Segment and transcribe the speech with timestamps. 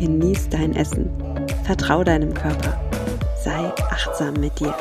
[0.00, 1.10] genieß dein Essen,
[1.64, 2.80] vertrau deinem Körper,
[3.44, 4.74] sei achtsam mit dir.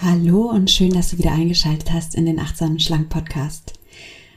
[0.00, 3.74] Hallo und schön, dass du wieder eingeschaltet hast in den Achtsamen Schlank Podcast.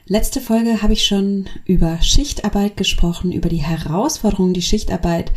[0.04, 5.32] Letzte Folge habe ich schon über Schichtarbeit gesprochen, über die Herausforderungen, die Schichtarbeit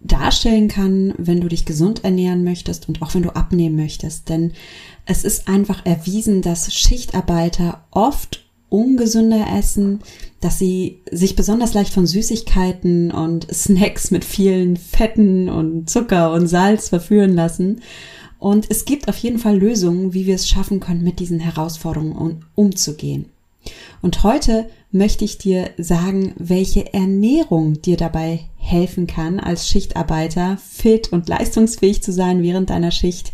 [0.00, 4.30] darstellen kann, wenn du dich gesund ernähren möchtest und auch wenn du abnehmen möchtest.
[4.30, 4.52] Denn
[5.04, 8.43] es ist einfach erwiesen, dass Schichtarbeiter oft
[8.74, 10.00] ungesünder essen,
[10.40, 16.48] dass sie sich besonders leicht von Süßigkeiten und Snacks mit vielen Fetten und Zucker und
[16.48, 17.80] Salz verführen lassen.
[18.38, 22.44] Und es gibt auf jeden Fall Lösungen, wie wir es schaffen können, mit diesen Herausforderungen
[22.54, 23.26] umzugehen.
[24.02, 31.12] Und heute möchte ich dir sagen, welche Ernährung dir dabei helfen kann, als Schichtarbeiter fit
[31.12, 33.32] und leistungsfähig zu sein während deiner Schicht,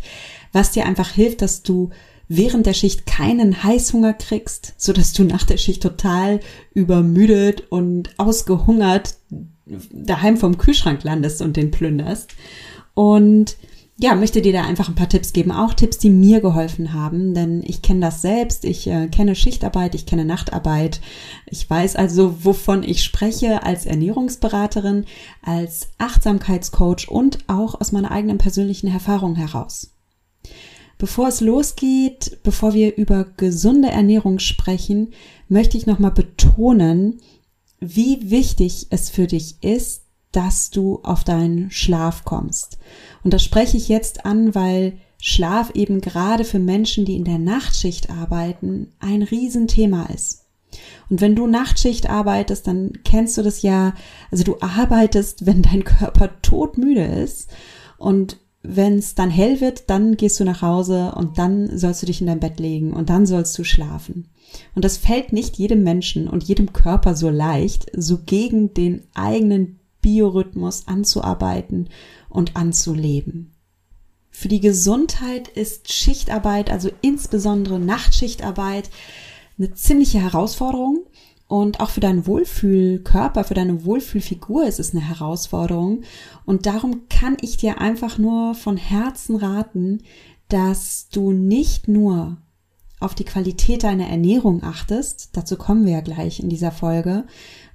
[0.53, 1.89] was dir einfach hilft, dass du
[2.35, 6.39] während der Schicht keinen Heißhunger kriegst, so dass du nach der Schicht total
[6.73, 9.15] übermüdet und ausgehungert
[9.65, 12.31] daheim vom Kühlschrank landest und den plünderst.
[12.93, 13.57] Und
[13.97, 17.33] ja, möchte dir da einfach ein paar Tipps geben, auch Tipps, die mir geholfen haben,
[17.33, 21.01] denn ich kenne das selbst, ich äh, kenne Schichtarbeit, ich kenne Nachtarbeit,
[21.45, 25.05] ich weiß also, wovon ich spreche als Ernährungsberaterin,
[25.43, 29.91] als Achtsamkeitscoach und auch aus meiner eigenen persönlichen Erfahrung heraus.
[31.01, 35.13] Bevor es losgeht, bevor wir über gesunde Ernährung sprechen,
[35.49, 37.21] möchte ich nochmal betonen,
[37.79, 42.77] wie wichtig es für dich ist, dass du auf deinen Schlaf kommst.
[43.23, 47.39] Und das spreche ich jetzt an, weil Schlaf eben gerade für Menschen, die in der
[47.39, 50.45] Nachtschicht arbeiten, ein Riesenthema ist.
[51.09, 53.95] Und wenn du Nachtschicht arbeitest, dann kennst du das ja,
[54.29, 57.49] also du arbeitest, wenn dein Körper todmüde ist
[57.97, 62.05] und wenn es dann hell wird, dann gehst du nach Hause und dann sollst du
[62.05, 64.27] dich in dein Bett legen und dann sollst du schlafen.
[64.75, 69.79] Und das fällt nicht jedem Menschen und jedem Körper so leicht, so gegen den eigenen
[70.01, 71.89] Biorhythmus anzuarbeiten
[72.29, 73.51] und anzuleben.
[74.29, 78.89] Für die Gesundheit ist Schichtarbeit, also insbesondere Nachtschichtarbeit,
[79.57, 81.05] eine ziemliche Herausforderung.
[81.51, 86.03] Und auch für deinen Wohlfühlkörper, für deine Wohlfühlfigur ist es eine Herausforderung.
[86.45, 90.01] Und darum kann ich dir einfach nur von Herzen raten,
[90.47, 92.37] dass du nicht nur
[93.01, 97.25] auf die Qualität deiner Ernährung achtest, dazu kommen wir ja gleich in dieser Folge,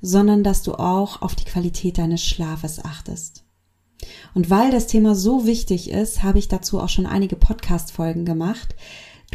[0.00, 3.44] sondern dass du auch auf die Qualität deines Schlafes achtest.
[4.32, 8.74] Und weil das Thema so wichtig ist, habe ich dazu auch schon einige Podcast-Folgen gemacht.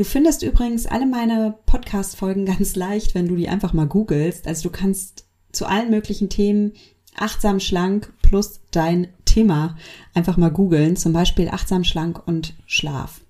[0.02, 4.48] Du findest übrigens alle meine Podcast-Folgen ganz leicht, wenn du die einfach mal googelst.
[4.48, 6.74] Also du kannst zu allen möglichen Themen
[7.16, 9.78] achtsam schlank plus dein Thema
[10.16, 13.22] einfach mal googeln, zum Beispiel achtsam schlank und Schlaf.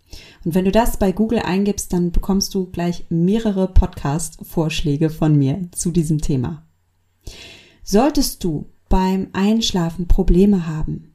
[0.46, 5.68] Und wenn du das bei Google eingibst, dann bekommst du gleich mehrere Podcast-Vorschläge von mir
[5.72, 6.66] zu diesem Thema.
[7.84, 11.12] Solltest du beim Einschlafen Probleme haben,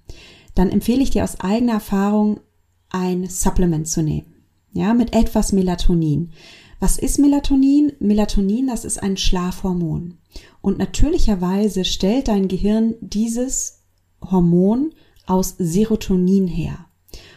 [0.54, 2.40] dann empfehle ich dir aus eigener Erfahrung
[2.90, 4.35] ein Supplement zu nehmen.
[4.76, 6.32] Ja, mit etwas Melatonin.
[6.80, 7.92] Was ist Melatonin?
[7.98, 10.18] Melatonin, das ist ein Schlafhormon.
[10.60, 13.84] Und natürlicherweise stellt dein Gehirn dieses
[14.20, 14.92] Hormon
[15.24, 16.90] aus Serotonin her.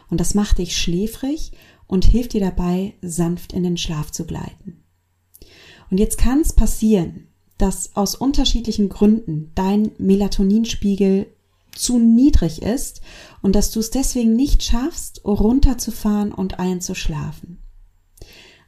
[0.10, 1.54] Und das macht dich schläfrig
[1.88, 4.84] und hilft dir dabei, sanft in den Schlaf zu gleiten.
[5.90, 11.28] Und jetzt kann es passieren, dass aus unterschiedlichen Gründen dein Melatoninspiegel
[11.80, 13.02] zu niedrig ist
[13.42, 17.60] und dass du es deswegen nicht schaffst, runterzufahren und einzuschlafen.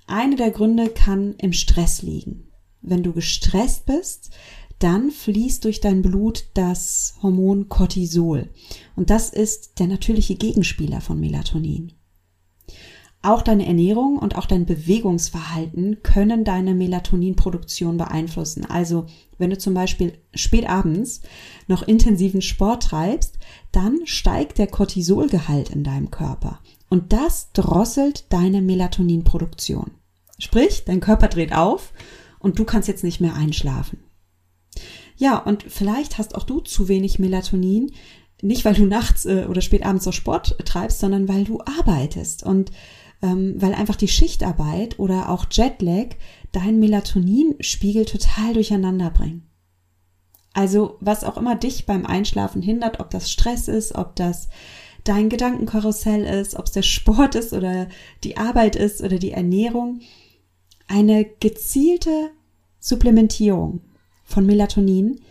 [0.07, 2.51] Eine der Gründe kann im Stress liegen.
[2.81, 4.31] Wenn du gestresst bist,
[4.79, 8.49] dann fließt durch dein Blut das Hormon Cortisol.
[8.95, 11.93] Und das ist der natürliche Gegenspieler von Melatonin.
[13.23, 18.65] Auch deine Ernährung und auch dein Bewegungsverhalten können deine Melatoninproduktion beeinflussen.
[18.65, 19.05] Also
[19.37, 21.21] wenn du zum Beispiel spät abends
[21.67, 23.37] noch intensiven Sport treibst,
[23.71, 26.59] dann steigt der Cortisolgehalt in deinem Körper.
[26.89, 29.91] Und das drosselt deine Melatoninproduktion.
[30.39, 31.93] Sprich, dein Körper dreht auf
[32.39, 33.99] und du kannst jetzt nicht mehr einschlafen.
[35.15, 37.91] Ja, und vielleicht hast auch du zu wenig Melatonin,
[38.41, 42.43] nicht weil du nachts äh, oder spät abends noch Sport treibst, sondern weil du arbeitest.
[42.43, 42.71] Und
[43.21, 46.15] weil einfach die Schichtarbeit oder auch Jetlag
[46.51, 49.47] deinen Melatoninspiegel total durcheinander bringen.
[50.53, 54.49] Also was auch immer dich beim Einschlafen hindert, ob das Stress ist, ob das
[55.03, 57.87] dein Gedankenkarussell ist, ob es der Sport ist oder
[58.23, 60.01] die Arbeit ist oder die Ernährung,
[60.87, 62.31] eine gezielte
[62.79, 63.81] Supplementierung
[64.23, 65.21] von Melatonin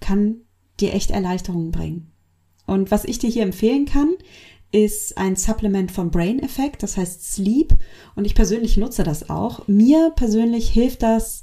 [0.00, 0.42] kann
[0.80, 2.10] dir echt Erleichterungen bringen.
[2.66, 4.14] Und was ich dir hier empfehlen kann,
[4.72, 7.74] ist ein Supplement vom Brain Effect, das heißt Sleep.
[8.14, 9.66] Und ich persönlich nutze das auch.
[9.66, 11.42] Mir persönlich hilft das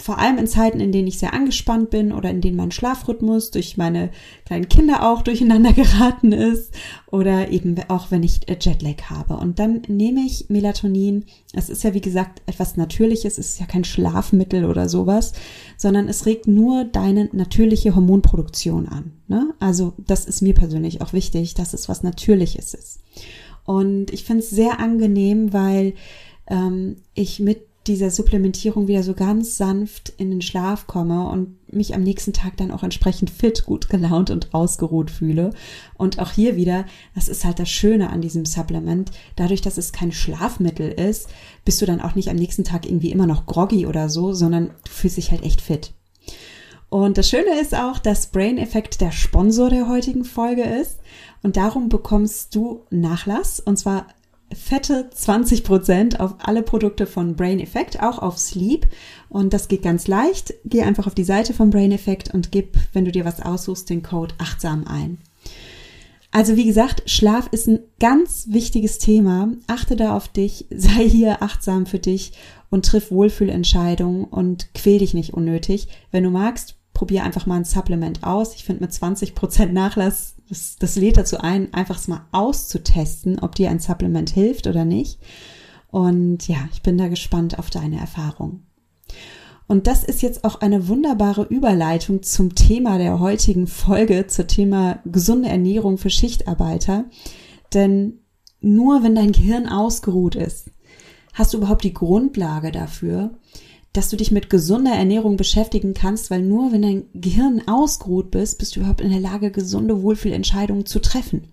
[0.00, 3.50] vor allem in Zeiten, in denen ich sehr angespannt bin oder in denen mein Schlafrhythmus
[3.50, 4.10] durch meine
[4.46, 6.74] kleinen Kinder auch durcheinander geraten ist
[7.10, 9.36] oder eben auch wenn ich äh, Jetlag habe.
[9.36, 11.24] Und dann nehme ich Melatonin.
[11.52, 15.32] Es ist ja wie gesagt etwas Natürliches, es ist ja kein Schlafmittel oder sowas,
[15.76, 19.12] sondern es regt nur deine natürliche Hormonproduktion an.
[19.28, 19.54] Ne?
[19.60, 23.00] Also das ist mir persönlich auch wichtig, dass es was Natürliches ist.
[23.64, 25.94] Und ich finde es sehr angenehm, weil
[26.48, 31.94] ähm, ich mit dieser Supplementierung wieder so ganz sanft in den Schlaf komme und mich
[31.94, 35.50] am nächsten Tag dann auch entsprechend fit, gut gelaunt und ausgeruht fühle.
[35.96, 36.84] Und auch hier wieder,
[37.14, 39.10] das ist halt das Schöne an diesem Supplement.
[39.36, 41.30] Dadurch, dass es kein Schlafmittel ist,
[41.64, 44.68] bist du dann auch nicht am nächsten Tag irgendwie immer noch groggy oder so, sondern
[44.84, 45.92] du fühlst dich halt echt fit.
[46.90, 50.98] Und das Schöne ist auch, dass Brain Effect der Sponsor der heutigen Folge ist.
[51.42, 53.60] Und darum bekommst du Nachlass.
[53.60, 54.06] Und zwar
[54.54, 58.86] fette 20% auf alle Produkte von Brain Effect, auch auf Sleep.
[59.28, 60.54] Und das geht ganz leicht.
[60.64, 63.88] Geh einfach auf die Seite von Brain Effect und gib, wenn du dir was aussuchst,
[63.90, 65.18] den Code achtsam ein.
[66.32, 69.52] Also wie gesagt, Schlaf ist ein ganz wichtiges Thema.
[69.66, 72.32] Achte da auf dich, sei hier achtsam für dich
[72.70, 75.88] und triff Wohlfühlentscheidungen und quäl dich nicht unnötig.
[76.10, 78.54] Wenn du magst, probier einfach mal ein Supplement aus.
[78.54, 83.70] Ich finde mit 20% Nachlass das, das lädt dazu ein, einfach mal auszutesten, ob dir
[83.70, 85.20] ein Supplement hilft oder nicht.
[85.90, 88.64] Und ja, ich bin da gespannt auf deine Erfahrung.
[89.68, 94.98] Und das ist jetzt auch eine wunderbare Überleitung zum Thema der heutigen Folge, zum Thema
[95.04, 97.04] gesunde Ernährung für Schichtarbeiter.
[97.72, 98.18] Denn
[98.60, 100.70] nur wenn dein Gehirn ausgeruht ist,
[101.32, 103.38] hast du überhaupt die Grundlage dafür,
[103.92, 108.58] dass du dich mit gesunder Ernährung beschäftigen kannst, weil nur wenn dein Gehirn ausgeruht bist,
[108.58, 111.48] bist du überhaupt in der Lage, gesunde Wohlfühlentscheidungen zu treffen.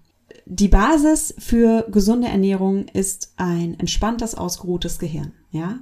[0.46, 5.80] Die Basis für gesunde Ernährung ist ein entspanntes, ausgeruhtes Gehirn, ja?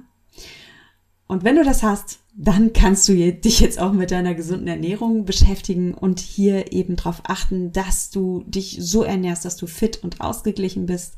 [1.28, 5.24] Und wenn du das hast, dann kannst du dich jetzt auch mit deiner gesunden Ernährung
[5.24, 10.20] beschäftigen und hier eben darauf achten, dass du dich so ernährst, dass du fit und
[10.20, 11.16] ausgeglichen bist.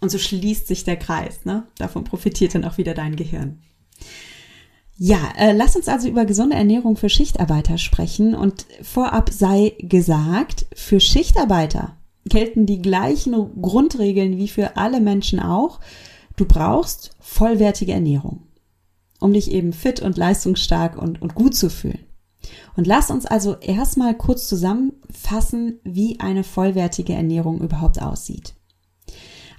[0.00, 1.44] Und so schließt sich der Kreis.
[1.44, 1.66] Ne?
[1.78, 3.58] Davon profitiert dann auch wieder dein Gehirn.
[4.98, 8.34] Ja, äh, lass uns also über gesunde Ernährung für Schichtarbeiter sprechen.
[8.34, 15.80] Und vorab sei gesagt, für Schichtarbeiter gelten die gleichen Grundregeln wie für alle Menschen auch.
[16.36, 18.44] Du brauchst vollwertige Ernährung,
[19.20, 22.00] um dich eben fit und leistungsstark und, und gut zu fühlen.
[22.76, 28.54] Und lass uns also erstmal kurz zusammenfassen, wie eine vollwertige Ernährung überhaupt aussieht.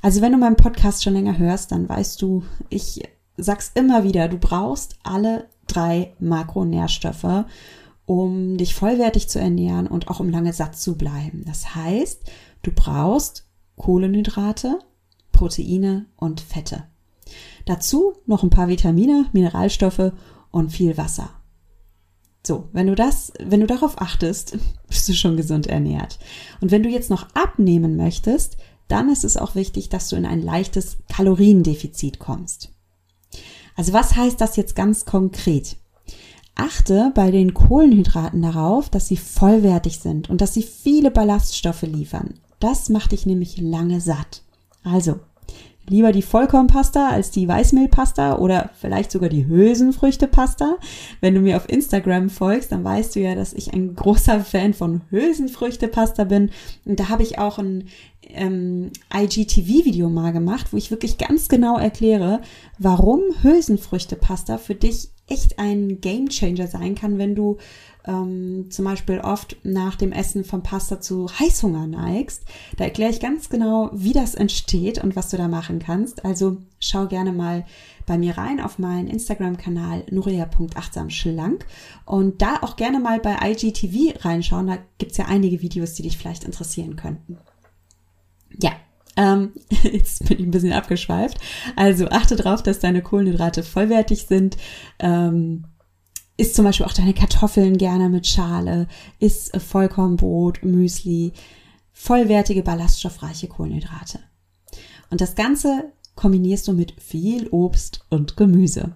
[0.02, 3.02] Also wenn du meinen Podcast schon länger hörst, dann weißt du, ich
[3.38, 7.46] sag's immer wieder, du brauchst alle drei Makronährstoffe,
[8.06, 11.44] um dich vollwertig zu ernähren und auch um lange satt zu bleiben.
[11.46, 12.24] Das heißt,
[12.64, 13.46] du brauchst
[13.76, 14.80] Kohlenhydrate,
[15.32, 16.84] Proteine und Fette.
[17.66, 20.14] Dazu noch ein paar Vitamine, Mineralstoffe
[20.52, 21.30] und viel Wasser.
[22.46, 26.18] So, wenn du das, wenn du darauf achtest, bist du schon gesund ernährt.
[26.62, 30.26] Und wenn du jetzt noch abnehmen möchtest, dann ist es auch wichtig, dass du in
[30.26, 32.74] ein leichtes Kaloriendefizit kommst.
[33.78, 35.78] Also was heißt das jetzt ganz konkret?
[36.56, 42.34] Achte bei den Kohlenhydraten darauf, dass sie vollwertig sind und dass sie viele Ballaststoffe liefern.
[42.60, 44.42] Das macht dich nämlich lange satt.
[44.84, 45.20] Also,
[45.88, 50.78] lieber die Vollkornpasta als die Weißmehlpasta oder vielleicht sogar die Hülsenfrüchtepasta.
[51.22, 54.74] Wenn du mir auf Instagram folgst, dann weißt du ja, dass ich ein großer Fan
[54.74, 56.50] von Hülsenfrüchtepasta bin.
[56.86, 57.88] Und da habe ich auch ein
[58.34, 62.42] ähm, IGTV-Video mal gemacht, wo ich wirklich ganz genau erkläre,
[62.78, 67.58] warum Hülsenfrüchtepasta für dich echt ein Gamechanger sein kann, wenn du
[68.06, 72.44] ähm, zum Beispiel oft nach dem Essen von Pasta zu Heißhunger neigst.
[72.78, 76.24] Da erkläre ich ganz genau, wie das entsteht und was du da machen kannst.
[76.24, 77.66] Also schau gerne mal
[78.06, 81.66] bei mir rein auf meinen Instagram-Kanal nuria.achtsamschlank
[82.06, 84.68] und da auch gerne mal bei IGTV reinschauen.
[84.68, 87.38] Da gibt's ja einige Videos, die dich vielleicht interessieren könnten.
[88.62, 88.72] Ja,
[89.16, 91.40] ähm, jetzt bin ich ein bisschen abgeschweift.
[91.76, 94.58] Also achte darauf, dass deine Kohlenhydrate vollwertig sind.
[95.00, 95.66] Ähm,
[96.38, 98.88] isst zum Beispiel auch deine Kartoffeln gerne mit Schale,
[99.20, 101.34] isst äh, Vollkornbrot, Müsli,
[101.92, 104.20] vollwertige ballaststoffreiche Kohlenhydrate.
[105.10, 108.94] Und das Ganze kombinierst du mit viel Obst und Gemüse.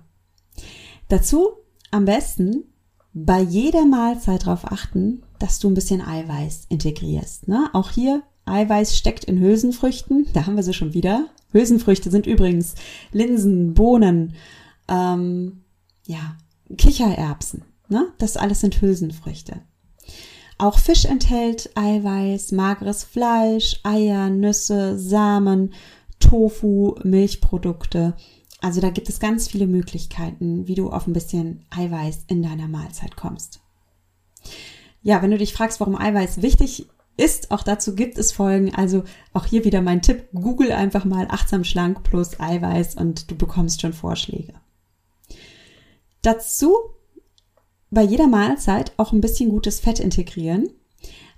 [1.08, 1.50] Dazu
[1.90, 2.66] am besten
[3.14, 7.48] bei jeder Mahlzeit darauf achten, dass du ein bisschen Eiweiß integrierst.
[7.48, 7.70] Ne?
[7.74, 10.28] Auch hier, Eiweiß steckt in Hülsenfrüchten.
[10.34, 11.28] Da haben wir sie schon wieder.
[11.52, 12.76] Hülsenfrüchte sind übrigens
[13.12, 14.34] Linsen, Bohnen,
[14.88, 15.64] ähm,
[16.06, 16.36] ja,
[16.78, 17.64] Kichererbsen.
[17.90, 18.08] Ne?
[18.18, 19.62] Das alles sind Hülsenfrüchte.
[20.58, 25.74] Auch Fisch enthält Eiweiß, mageres Fleisch, Eier, Nüsse, Samen,
[26.20, 28.16] Tofu, Milchprodukte.
[28.62, 32.68] Also da gibt es ganz viele Möglichkeiten, wie du auf ein bisschen Eiweiß in deiner
[32.68, 33.60] Mahlzeit kommst.
[35.02, 38.74] Ja, wenn du dich fragst, warum Eiweiß wichtig ist, auch dazu gibt es Folgen.
[38.74, 39.04] Also
[39.34, 43.82] auch hier wieder mein Tipp, google einfach mal achtsam schlank plus Eiweiß und du bekommst
[43.82, 44.54] schon Vorschläge.
[46.22, 46.76] Dazu
[47.90, 50.70] bei jeder Mahlzeit auch ein bisschen gutes Fett integrieren.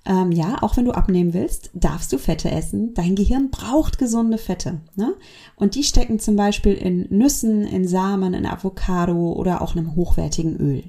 [0.06, 2.94] Ähm, ja, auch wenn du abnehmen willst, darfst du Fette essen.
[2.94, 4.82] Dein Gehirn braucht gesunde Fette.
[4.96, 5.16] Ne?
[5.56, 10.58] Und die stecken zum Beispiel in Nüssen, in Samen, in Avocado oder auch einem hochwertigen
[10.58, 10.84] Öl.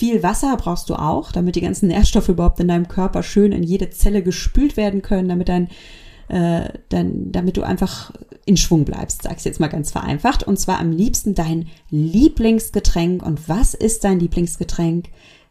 [0.00, 3.62] Viel Wasser brauchst du auch, damit die ganzen Nährstoffe überhaupt in deinem Körper schön in
[3.62, 5.68] jede Zelle gespült werden können, damit dein
[6.28, 8.10] äh, dann, damit du einfach
[8.46, 10.42] in Schwung bleibst, sag ich jetzt mal ganz vereinfacht.
[10.42, 13.22] Und zwar am liebsten dein Lieblingsgetränk.
[13.22, 15.10] Und was ist dein Lieblingsgetränk?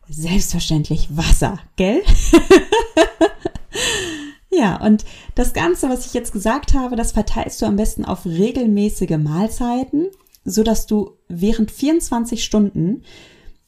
[0.09, 2.01] Selbstverständlich Wasser, gell?
[4.49, 8.25] ja, und das Ganze, was ich jetzt gesagt habe, das verteilst du am besten auf
[8.25, 10.07] regelmäßige Mahlzeiten,
[10.43, 13.03] so dass du während 24 Stunden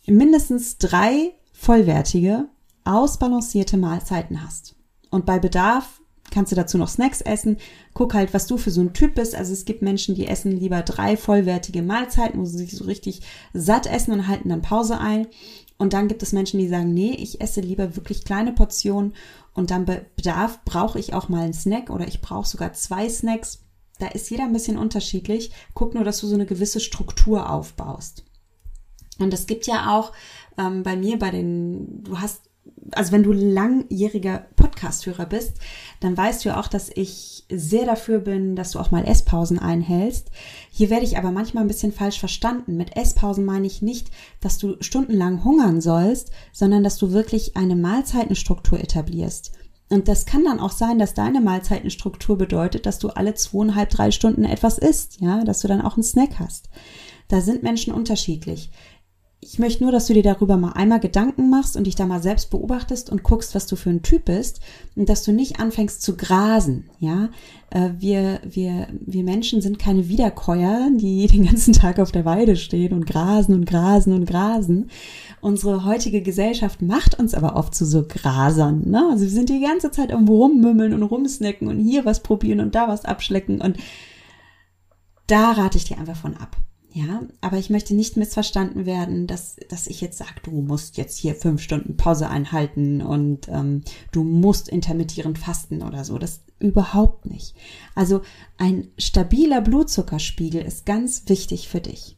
[0.05, 2.47] mindestens drei vollwertige,
[2.83, 4.75] ausbalancierte Mahlzeiten hast.
[5.09, 7.57] Und bei Bedarf kannst du dazu noch Snacks essen.
[7.93, 9.35] Guck halt, was du für so ein Typ bist.
[9.35, 13.21] Also es gibt Menschen, die essen lieber drei vollwertige Mahlzeiten, wo sie sich so richtig
[13.53, 15.27] satt essen und halten dann Pause ein.
[15.77, 19.13] Und dann gibt es Menschen, die sagen, nee, ich esse lieber wirklich kleine Portionen
[19.53, 23.09] und dann bei Bedarf brauche ich auch mal einen Snack oder ich brauche sogar zwei
[23.09, 23.63] Snacks.
[23.99, 25.51] Da ist jeder ein bisschen unterschiedlich.
[25.73, 28.23] Guck nur, dass du so eine gewisse Struktur aufbaust.
[29.21, 30.11] Und es gibt ja auch
[30.57, 32.51] ähm, bei mir bei den, du hast
[32.91, 35.57] also wenn du langjähriger Podcast-Hörer bist,
[35.99, 39.59] dann weißt du ja auch, dass ich sehr dafür bin, dass du auch mal Esspausen
[39.59, 40.29] einhältst.
[40.71, 42.77] Hier werde ich aber manchmal ein bisschen falsch verstanden.
[42.77, 44.09] Mit Esspausen meine ich nicht,
[44.39, 49.53] dass du stundenlang hungern sollst, sondern dass du wirklich eine Mahlzeitenstruktur etablierst.
[49.89, 54.11] Und das kann dann auch sein, dass deine Mahlzeitenstruktur bedeutet, dass du alle zweieinhalb, drei
[54.11, 56.69] Stunden etwas isst, ja, dass du dann auch einen Snack hast.
[57.27, 58.71] Da sind Menschen unterschiedlich
[59.43, 62.21] ich möchte nur, dass du dir darüber mal einmal Gedanken machst und dich da mal
[62.21, 64.61] selbst beobachtest und guckst, was du für ein Typ bist
[64.95, 67.29] und dass du nicht anfängst zu grasen, ja.
[67.71, 72.55] Äh, wir, wir, wir Menschen sind keine Wiederkäuer, die den ganzen Tag auf der Weide
[72.55, 74.91] stehen und grasen und grasen und grasen.
[75.41, 79.07] Unsere heutige Gesellschaft macht uns aber oft zu so Grasern, ne?
[79.09, 82.75] Also wir sind die ganze Zeit irgendwo rummümmeln und rumsnacken und hier was probieren und
[82.75, 83.77] da was abschlecken und
[85.25, 86.57] da rate ich dir einfach von ab.
[86.93, 91.17] Ja, aber ich möchte nicht missverstanden werden, dass, dass ich jetzt sage, du musst jetzt
[91.17, 96.17] hier fünf Stunden Pause einhalten und ähm, du musst intermittierend fasten oder so.
[96.17, 97.55] Das überhaupt nicht.
[97.95, 98.21] Also
[98.57, 102.17] ein stabiler Blutzuckerspiegel ist ganz wichtig für dich.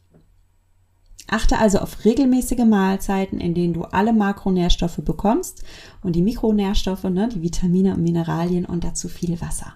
[1.28, 5.62] Achte also auf regelmäßige Mahlzeiten, in denen du alle Makronährstoffe bekommst
[6.02, 9.74] und die Mikronährstoffe, ne, die Vitamine und Mineralien und dazu viel Wasser.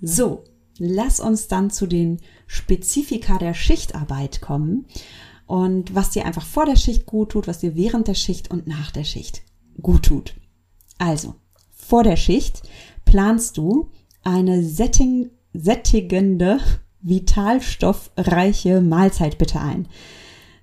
[0.00, 0.44] So,
[0.78, 4.86] lass uns dann zu den Spezifika der Schichtarbeit kommen
[5.46, 8.66] und was dir einfach vor der Schicht gut tut, was dir während der Schicht und
[8.66, 9.42] nach der Schicht
[9.80, 10.34] gut tut.
[10.98, 11.36] Also,
[11.70, 12.62] vor der Schicht
[13.04, 13.90] planst du
[14.24, 16.58] eine setting, sättigende,
[17.00, 19.86] vitalstoffreiche Mahlzeit bitte ein.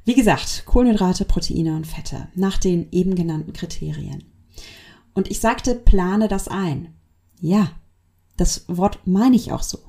[0.04, 4.24] Wie gesagt, Kohlenhydrate, Proteine und Fette nach den eben genannten Kriterien.
[5.13, 6.94] Und ich sagte, plane das ein.
[7.39, 7.72] Ja,
[8.38, 9.80] das Wort meine ich auch so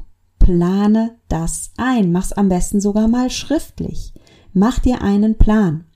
[0.47, 2.13] plane das ein.
[2.13, 4.13] Mach's am besten sogar mal schriftlich.
[4.53, 5.87] Mach dir einen Plan.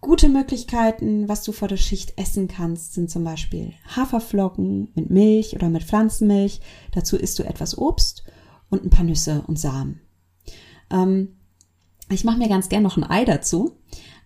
[0.00, 5.54] Gute Möglichkeiten, was du vor der Schicht essen kannst, sind zum Beispiel Haferflocken mit Milch
[5.54, 6.60] oder mit Pflanzenmilch.
[6.92, 8.24] Dazu isst du etwas Obst
[8.70, 10.00] und ein paar Nüsse und Samen.
[10.90, 11.36] Ähm,
[12.08, 13.76] ich mache mir ganz gern noch ein Ei dazu,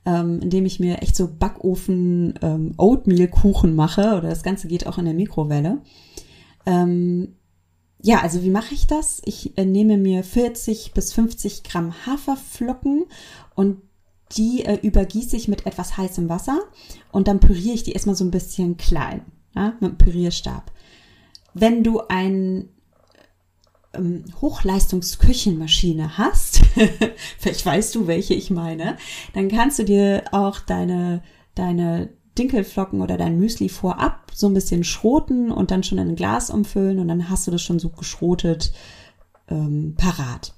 [0.04, 2.75] ähm, indem ich mir echt so Backofen ähm,
[3.75, 5.82] mache oder das Ganze geht auch in der Mikrowelle.
[6.64, 7.38] Ähm,
[8.00, 9.21] ja, also wie mache ich das?
[9.25, 13.07] Ich äh, nehme mir 40 bis 50 Gramm Haferflocken
[13.55, 13.83] und
[14.33, 16.61] die äh, übergieße ich mit etwas heißem Wasser
[17.11, 19.23] und dann püriere ich die erstmal so ein bisschen klein,
[19.55, 20.71] ja, mit einem Pürierstab.
[21.55, 22.69] Wenn du ein
[23.95, 26.61] ähm, Hochleistungsküchenmaschine hast,
[27.38, 28.97] vielleicht weißt du, welche ich meine,
[29.35, 31.23] dann kannst du dir auch deine,
[31.55, 36.16] deine Dinkelflocken oder dein Müsli vorab so ein bisschen schroten und dann schon in ein
[36.16, 38.73] Glas umfüllen und dann hast du das schon so geschrotet
[39.49, 40.54] ähm, parat.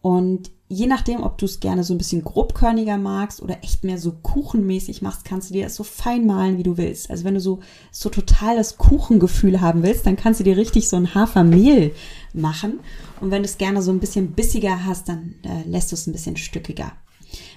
[0.00, 3.98] Und je nachdem, ob du es gerne so ein bisschen grobkörniger magst oder echt mehr
[3.98, 7.10] so kuchenmäßig machst, kannst du dir das so fein malen, wie du willst.
[7.10, 7.60] Also wenn du so,
[7.92, 11.92] so total das Kuchengefühl haben willst, dann kannst du dir richtig so ein Hafermehl
[12.32, 12.80] machen.
[13.20, 16.06] Und wenn du es gerne so ein bisschen bissiger hast, dann äh, lässt du es
[16.06, 16.92] ein bisschen stückiger.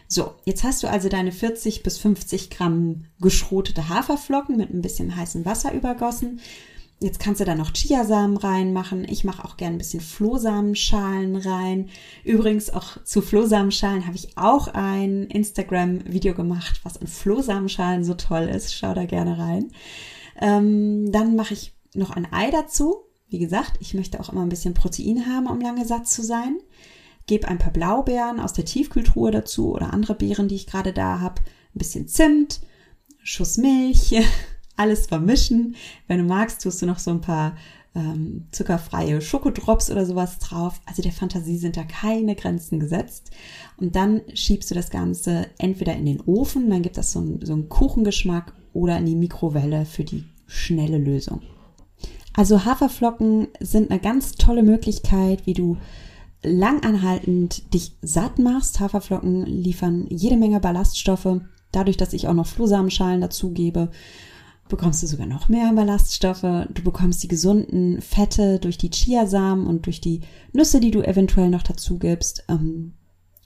[0.08, 5.16] So, jetzt hast du also deine 40 bis 50 Gramm geschrotete Haferflocken mit ein bisschen
[5.16, 6.40] heißem Wasser übergossen.
[7.02, 9.06] Jetzt kannst du da noch Chiasamen reinmachen.
[9.10, 11.90] Ich mache auch gerne ein bisschen Flohsamenschalen rein.
[12.24, 18.44] Übrigens auch zu Flohsamenschalen habe ich auch ein Instagram-Video gemacht, was an Flohsamenschalen so toll
[18.44, 18.74] ist.
[18.74, 19.72] Schau da gerne rein.
[20.40, 23.04] Ähm, dann mache ich noch ein Ei dazu.
[23.28, 26.60] Wie gesagt, ich möchte auch immer ein bisschen Protein haben, um lange satt zu sein.
[27.28, 31.20] Gebe ein paar Blaubeeren aus der Tiefkühltruhe dazu oder andere Beeren, die ich gerade da
[31.20, 31.42] habe.
[31.42, 32.62] Ein bisschen Zimt,
[33.24, 34.16] Schuss Milch,
[34.78, 35.76] alles vermischen.
[36.08, 37.56] Wenn du magst, tust du noch so ein paar
[37.96, 40.82] ähm, zuckerfreie Schokodrops oder sowas drauf.
[40.86, 43.32] Also der Fantasie sind da keine Grenzen gesetzt.
[43.78, 47.40] Und dann schiebst du das Ganze entweder in den Ofen, dann gibt das so, ein,
[47.44, 51.42] so einen Kuchengeschmack, oder in die Mikrowelle für die schnelle Lösung.
[52.34, 55.78] Also Haferflocken sind eine ganz tolle Möglichkeit, wie du
[56.46, 58.80] langanhaltend dich satt machst.
[58.80, 61.42] Haferflocken liefern jede Menge Ballaststoffe.
[61.72, 63.92] Dadurch, dass ich auch noch Flohsamenschalen dazugebe,
[64.70, 66.42] bekommst du sogar noch mehr Ballaststoffe.
[66.42, 70.22] Du bekommst die gesunden Fette durch die Chiasamen und durch die
[70.54, 72.46] Nüsse, die du eventuell noch dazu gibst.
[72.50, 72.94] Ähm,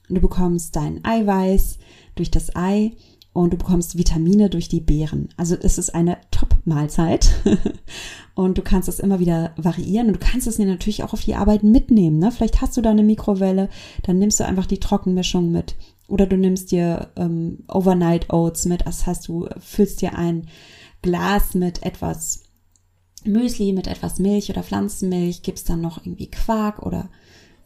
[0.08, 1.78] du bekommst dein Eiweiß
[2.14, 2.92] durch das Ei
[3.32, 5.28] und du bekommst Vitamine durch die Beeren.
[5.36, 7.30] Also es ist eine Top-Mahlzeit
[8.34, 11.22] und du kannst es immer wieder variieren und du kannst es dir natürlich auch auf
[11.22, 12.18] die Arbeit mitnehmen.
[12.18, 12.32] Ne?
[12.32, 13.68] Vielleicht hast du da eine Mikrowelle,
[14.02, 15.76] dann nimmst du einfach die Trockenmischung mit
[16.08, 18.84] oder du nimmst dir ähm, Overnight Oats mit.
[18.84, 20.48] Das heißt, du füllst dir ein
[21.02, 22.42] Glas mit etwas
[23.24, 27.10] Müsli, mit etwas Milch oder Pflanzenmilch, gibst dann noch irgendwie Quark oder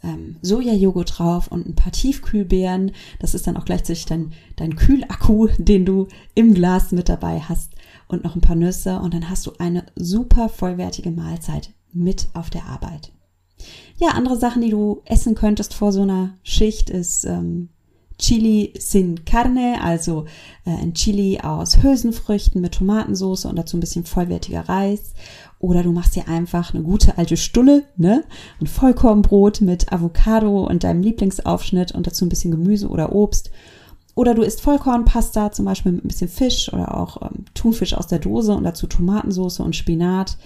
[0.05, 2.93] ähm, Sojajoghurt drauf und ein paar Tiefkühlbeeren.
[3.19, 7.73] Das ist dann auch gleichzeitig dein, dein Kühlakku, den du im Glas mit dabei hast
[8.09, 12.51] und noch ein paar Nüsse und dann hast du eine super vollwertige Mahlzeit mit auf
[12.51, 13.13] der Arbeit.
[13.97, 17.71] Ja, andere Sachen, die du essen könntest vor so einer Schicht ist ähm,
[18.19, 20.27] Chili sin carne, also
[20.65, 25.15] äh, ein Chili aus Hülsenfrüchten mit Tomatensauce und dazu ein bisschen vollwertiger Reis.
[25.65, 28.25] Oder du machst dir einfach eine gute alte Stulle, ne?
[28.61, 33.51] Ein Vollkornbrot mit Avocado und deinem Lieblingsaufschnitt und dazu ein bisschen Gemüse oder Obst.
[34.15, 38.09] Oder du isst Vollkornpasta, zum Beispiel mit ein bisschen Fisch oder auch ähm, Thunfisch aus
[38.09, 40.37] der Dose und dazu Tomatensauce und Spinat.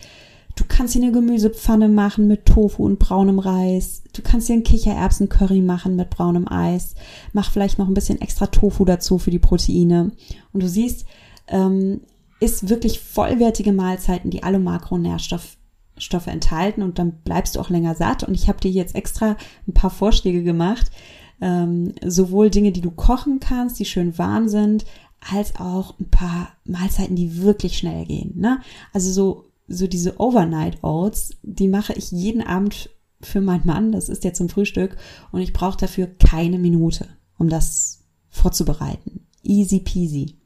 [0.55, 4.05] Du kannst dir eine Gemüsepfanne machen mit Tofu und braunem Reis.
[4.13, 6.95] Du kannst dir einen Kichererbsen-Curry machen mit braunem Eis.
[7.33, 10.13] Mach vielleicht noch ein bisschen extra Tofu dazu für die Proteine.
[10.53, 11.07] Und du siehst,
[11.49, 12.03] ähm,
[12.41, 15.57] ist wirklich vollwertige Mahlzeiten, die alle Makronährstoffe
[16.01, 18.23] Stoffe enthalten und dann bleibst du auch länger satt.
[18.23, 20.93] Und ich habe dir jetzt extra ein paar Vorschläge gemacht,
[21.41, 24.85] ähm, sowohl Dinge, die du kochen kannst, die schön warm sind,
[25.33, 28.35] als auch ein paar Mahlzeiten, die wirklich schnell gehen.
[28.37, 28.61] Ne?
[28.93, 33.93] Also so so diese Overnight Oats, die mache ich jeden Abend für meinen Mann.
[33.93, 34.97] Das ist ja zum Frühstück
[35.31, 39.27] und ich brauche dafür keine Minute, um das vorzubereiten.
[39.43, 40.38] Easy peasy.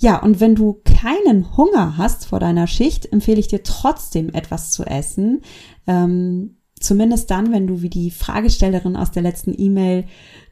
[0.00, 4.72] Ja, und wenn du keinen Hunger hast vor deiner Schicht, empfehle ich dir trotzdem etwas
[4.72, 5.42] zu essen.
[5.86, 10.06] Ähm, zumindest dann, wenn du wie die Fragestellerin aus der letzten E-Mail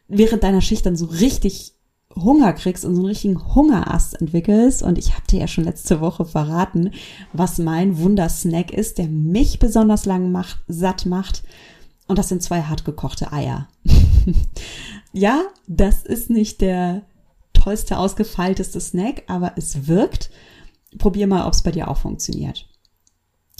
[0.06, 1.72] während deiner Schicht dann so richtig
[2.14, 4.82] Hunger kriegst und so einen richtigen Hungerast entwickelst.
[4.82, 6.90] Und ich habe dir ja schon letzte Woche verraten,
[7.32, 11.42] was mein Wundersnack ist, der mich besonders lang macht, satt macht.
[12.06, 13.68] Und das sind zwei hart gekochte Eier.
[15.14, 17.06] ja, das ist nicht der
[17.68, 20.30] tollste, ausgefeilteste Snack, aber es wirkt.
[20.96, 22.66] Probier mal, ob es bei dir auch funktioniert.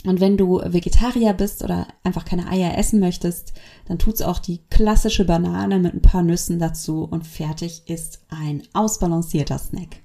[0.05, 3.53] Und wenn du Vegetarier bist oder einfach keine Eier essen möchtest,
[3.85, 8.63] dann tut's auch die klassische Banane mit ein paar Nüssen dazu und fertig ist ein
[8.73, 9.97] ausbalancierter Snack.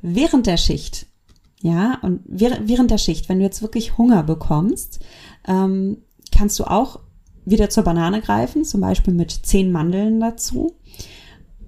[0.00, 1.06] Während der Schicht,
[1.60, 5.00] ja, und während der Schicht, wenn du jetzt wirklich Hunger bekommst,
[5.46, 5.98] ähm,
[6.30, 7.00] kannst du auch
[7.44, 10.76] wieder zur Banane greifen, zum Beispiel mit zehn Mandeln dazu.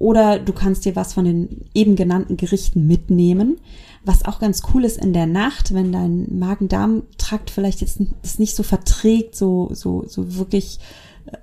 [0.01, 3.59] Oder du kannst dir was von den eben genannten Gerichten mitnehmen.
[4.03, 8.57] Was auch ganz cool ist in der Nacht, wenn dein Magen-Darm-Trakt vielleicht jetzt das nicht
[8.57, 10.79] so verträgt, so, so, so wirklich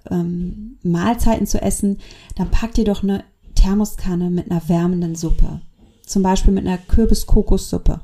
[0.09, 1.99] ähm, Mahlzeiten zu essen,
[2.35, 5.61] dann pack dir doch eine Thermoskanne mit einer wärmenden Suppe.
[6.03, 8.01] Zum Beispiel mit einer Kürbis-Kokossuppe.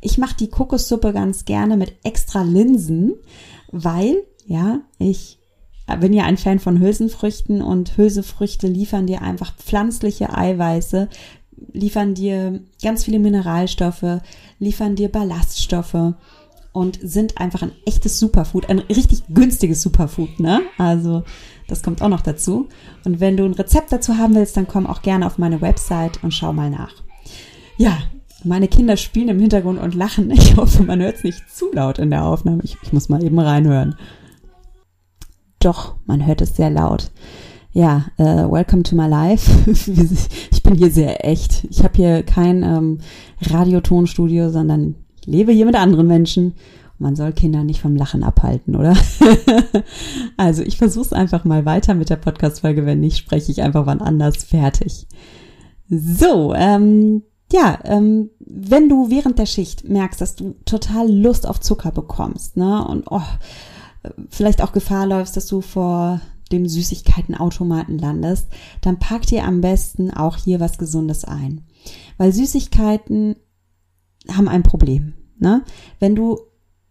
[0.00, 3.14] Ich mache die Kokossuppe ganz gerne mit extra Linsen,
[3.72, 5.39] weil, ja, ich
[5.96, 11.08] bin ja ein Fan von Hülsenfrüchten und Hülsefrüchte liefern dir einfach pflanzliche Eiweiße,
[11.72, 14.20] liefern dir ganz viele Mineralstoffe,
[14.58, 16.14] liefern dir Ballaststoffe
[16.72, 20.60] und sind einfach ein echtes Superfood, ein richtig günstiges Superfood, ne?
[20.78, 21.24] Also
[21.68, 22.68] das kommt auch noch dazu.
[23.04, 26.22] Und wenn du ein Rezept dazu haben willst, dann komm auch gerne auf meine Website
[26.22, 26.94] und schau mal nach.
[27.76, 27.98] Ja,
[28.44, 30.30] meine Kinder spielen im Hintergrund und lachen.
[30.30, 32.62] Ich hoffe, man hört es nicht zu laut in der Aufnahme.
[32.64, 33.96] Ich, ich muss mal eben reinhören.
[35.60, 37.10] Doch, man hört es sehr laut.
[37.72, 39.50] Ja, uh, welcome to my life.
[40.50, 41.64] ich bin hier sehr echt.
[41.70, 42.98] Ich habe hier kein ähm,
[43.42, 44.94] Radiotonstudio, sondern
[45.26, 46.54] lebe hier mit anderen Menschen.
[46.98, 48.96] Man soll Kinder nicht vom Lachen abhalten, oder?
[50.38, 52.86] also ich versuche es einfach mal weiter mit der Podcast-Folge.
[52.86, 55.06] Wenn nicht, spreche ich einfach wann anders fertig.
[55.90, 61.60] So, ähm, ja, ähm, wenn du während der Schicht merkst, dass du total Lust auf
[61.60, 63.20] Zucker bekommst, ne, und oh,
[64.28, 66.20] vielleicht auch Gefahr läufst, dass du vor
[66.52, 68.48] dem Süßigkeitenautomaten landest,
[68.80, 71.62] dann pack dir am besten auch hier was Gesundes ein.
[72.18, 73.36] Weil Süßigkeiten
[74.28, 75.14] haben ein Problem.
[75.38, 75.62] Ne?
[75.98, 76.40] Wenn du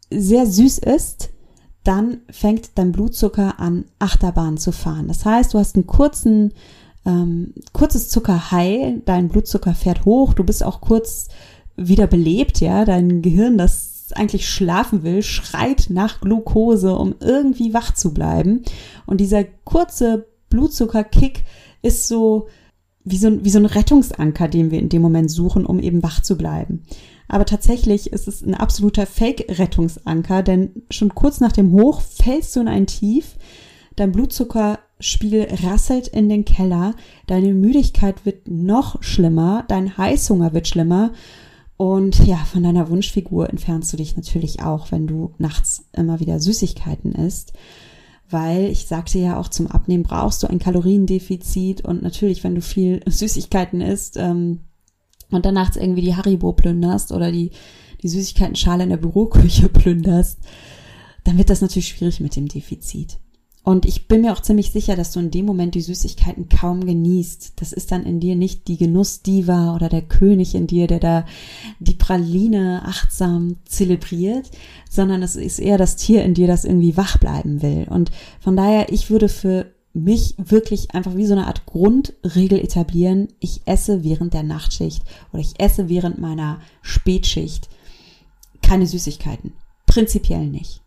[0.09, 1.29] sehr süß isst,
[1.83, 5.07] dann fängt dein Blutzucker an, Achterbahn zu fahren.
[5.07, 6.53] Das heißt, du hast einen kurzen,
[7.05, 11.29] ähm, kurzes Zuckerhigh, dein Blutzucker fährt hoch, du bist auch kurz
[11.75, 17.93] wieder belebt, ja, dein Gehirn, das eigentlich schlafen will, schreit nach Glucose, um irgendwie wach
[17.93, 18.63] zu bleiben.
[19.05, 21.43] Und dieser kurze Blutzuckerkick
[21.81, 22.47] ist so
[23.03, 26.03] wie so, ein, wie so ein Rettungsanker, den wir in dem Moment suchen, um eben
[26.03, 26.83] wach zu bleiben.
[27.27, 32.61] Aber tatsächlich ist es ein absoluter Fake-Rettungsanker, denn schon kurz nach dem Hoch fällst du
[32.61, 33.35] in ein Tief,
[33.95, 36.95] dein Blutzuckerspiegel rasselt in den Keller,
[37.27, 41.11] deine Müdigkeit wird noch schlimmer, dein Heißhunger wird schlimmer
[41.79, 46.41] und ja, von deiner Wunschfigur entfernst du dich natürlich auch, wenn du nachts immer wieder
[46.41, 47.53] Süßigkeiten isst.
[48.29, 52.61] Weil ich sagte ja auch, zum Abnehmen brauchst du ein Kaloriendefizit und natürlich, wenn du
[52.61, 54.59] viel Süßigkeiten isst, ähm,
[55.31, 57.51] und dann nachts irgendwie die Haribo plünderst oder die,
[58.03, 60.39] die Süßigkeiten-Schale in der Büroküche plünderst,
[61.23, 63.19] dann wird das natürlich schwierig mit dem Defizit.
[63.69, 66.87] Und ich bin mir auch ziemlich sicher, dass du in dem Moment die Süßigkeiten kaum
[66.87, 67.53] genießt.
[67.57, 71.25] Das ist dann in dir nicht die Genussdiva oder der König in dir, der da
[71.79, 74.49] die Praline achtsam zelebriert,
[74.89, 77.85] sondern es ist eher das Tier in dir, das irgendwie wach bleiben will.
[77.87, 83.27] Und von daher, ich würde für mich wirklich einfach wie so eine Art Grundregel etablieren.
[83.39, 87.69] Ich esse während der Nachtschicht oder ich esse während meiner Spätschicht
[88.63, 89.53] keine Süßigkeiten.
[89.85, 90.81] Prinzipiell nicht.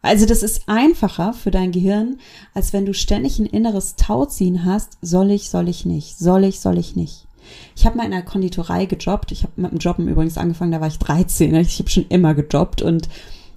[0.00, 2.18] Also das ist einfacher für dein Gehirn,
[2.54, 6.60] als wenn du ständig ein inneres Tauziehen hast, soll ich, soll ich nicht, soll ich,
[6.60, 7.26] soll ich nicht.
[7.76, 9.32] Ich habe mal in einer Konditorei gejobbt.
[9.32, 11.54] Ich habe mit dem Jobben übrigens angefangen, da war ich 13.
[11.56, 13.08] Ich habe schon immer gejobbt und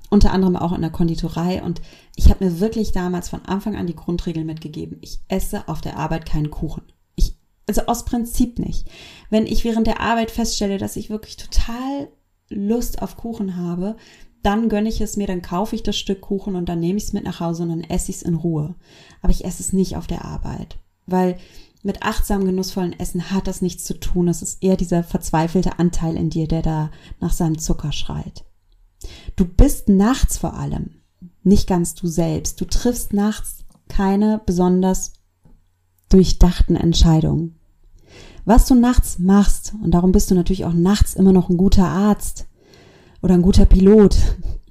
[0.10, 1.62] unter anderem auch in der Konditorei.
[1.62, 1.82] Und
[2.16, 4.98] ich habe mir wirklich damals von Anfang an die Grundregel mitgegeben.
[5.02, 6.84] Ich esse auf der Arbeit keinen Kuchen.
[7.16, 7.36] Ich,
[7.68, 8.88] also aus Prinzip nicht.
[9.30, 12.10] Wenn ich während der Arbeit feststelle, dass ich wirklich total
[12.50, 13.96] Lust auf Kuchen habe,
[14.44, 17.06] dann gönne ich es mir, dann kaufe ich das Stück Kuchen und dann nehme ich
[17.06, 18.76] es mit nach Hause und dann esse ich es in Ruhe.
[19.22, 21.38] Aber ich esse es nicht auf der Arbeit, weil
[21.84, 24.28] mit achtsam genussvollen Essen hat das nichts zu tun.
[24.28, 28.46] Es ist eher dieser verzweifelte Anteil in dir, der da nach seinem Zucker schreit.
[29.36, 31.02] Du bist nachts vor allem
[31.44, 32.62] nicht ganz du selbst.
[32.62, 35.14] Du triffst nachts keine besonders
[36.10, 37.58] durchdachten Entscheidungen.
[38.46, 41.88] Was du nachts machst, und darum bist du natürlich auch nachts immer noch ein guter
[41.88, 42.48] Arzt
[43.22, 44.18] oder ein guter Pilot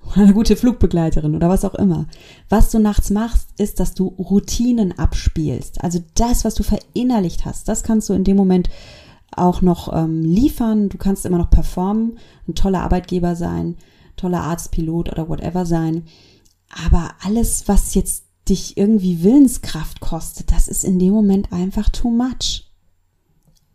[0.05, 2.07] oder eine gute Flugbegleiterin oder was auch immer.
[2.49, 5.83] Was du nachts machst, ist, dass du Routinen abspielst.
[5.83, 8.71] Also das, was du verinnerlicht hast, das kannst du in dem Moment
[9.37, 10.89] auch noch ähm, liefern.
[10.89, 13.77] Du kannst immer noch performen, ein toller Arbeitgeber sein
[14.21, 16.05] toller Arztpilot oder whatever sein.
[16.87, 22.11] Aber alles, was jetzt dich irgendwie Willenskraft kostet, das ist in dem Moment einfach too
[22.11, 22.71] much.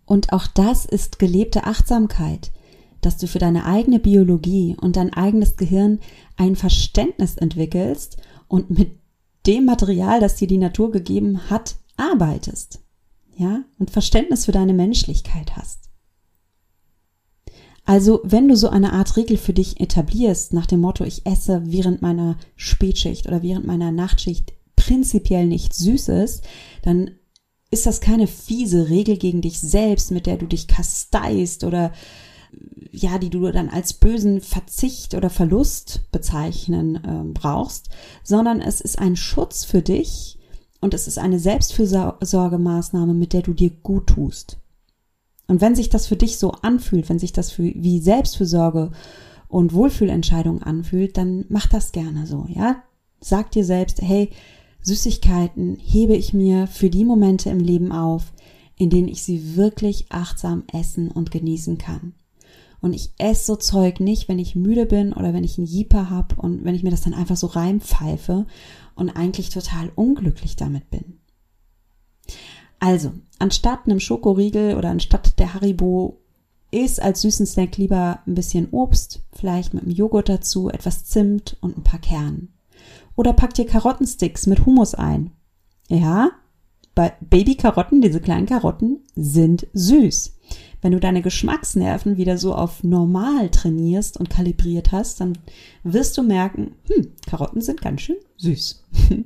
[0.05, 2.51] Und auch das ist gelebte Achtsamkeit,
[3.05, 5.99] dass du für deine eigene Biologie und dein eigenes Gehirn
[6.37, 8.99] ein Verständnis entwickelst und mit
[9.45, 12.79] dem Material, das dir die Natur gegeben hat, arbeitest.
[13.37, 13.63] Ja?
[13.77, 15.89] Und Verständnis für deine Menschlichkeit hast.
[17.85, 21.61] Also, wenn du so eine Art Regel für dich etablierst, nach dem Motto, ich esse
[21.65, 26.41] während meiner Spätschicht oder während meiner Nachtschicht prinzipiell nichts Süßes,
[26.81, 27.11] dann
[27.69, 31.93] ist das keine fiese Regel gegen dich selbst, mit der du dich kasteist oder
[32.91, 37.89] ja, die du dann als bösen Verzicht oder Verlust bezeichnen äh, brauchst,
[38.23, 40.37] sondern es ist ein Schutz für dich
[40.81, 44.57] und es ist eine Selbstfürsorgemaßnahme, mit der du dir gut tust.
[45.47, 48.91] Und wenn sich das für dich so anfühlt, wenn sich das für, wie Selbstfürsorge
[49.47, 52.83] und Wohlfühlentscheidung anfühlt, dann mach das gerne so, ja?
[53.19, 54.29] Sag dir selbst, hey,
[54.81, 58.33] Süßigkeiten hebe ich mir für die Momente im Leben auf,
[58.77, 62.13] in denen ich sie wirklich achtsam essen und genießen kann.
[62.85, 66.11] Und ich esse so Zeug nicht, wenn ich müde bin oder wenn ich einen Jeeper
[66.11, 68.45] habe und wenn ich mir das dann einfach so reinpfeife
[68.93, 71.17] und eigentlich total unglücklich damit bin.
[72.77, 76.21] Also, anstatt einem Schokoriegel oder anstatt der Haribo
[76.69, 81.57] ist als süßen Snack lieber ein bisschen Obst, vielleicht mit einem Joghurt dazu, etwas Zimt
[81.61, 82.53] und ein paar Kernen.
[83.15, 85.31] Oder pack dir Karottensticks mit Humus ein.
[85.87, 86.29] Ja,
[86.95, 90.38] Babykarotten, diese kleinen Karotten, sind süß.
[90.81, 95.38] Wenn du deine Geschmacksnerven wieder so auf normal trainierst und kalibriert hast, dann
[95.84, 98.84] wirst du merken, hm, Karotten sind ganz schön süß.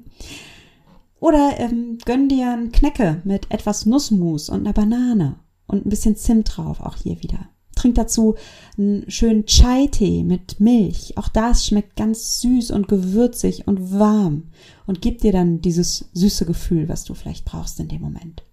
[1.19, 5.36] Oder ähm, gönn dir einen Knecke mit etwas Nussmus und einer Banane
[5.67, 7.49] und ein bisschen Zimt drauf, auch hier wieder.
[7.79, 8.35] Trink dazu
[8.77, 11.17] einen schönen Chai-Tee mit Milch.
[11.17, 14.49] Auch das schmeckt ganz süß und gewürzig und warm
[14.85, 18.43] und gibt dir dann dieses süße Gefühl, was du vielleicht brauchst in dem Moment.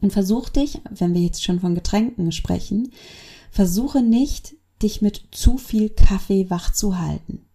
[0.00, 2.90] Und versuch dich, wenn wir jetzt schon von Getränken sprechen,
[3.50, 7.46] versuche nicht, dich mit zu viel Kaffee wach zu halten.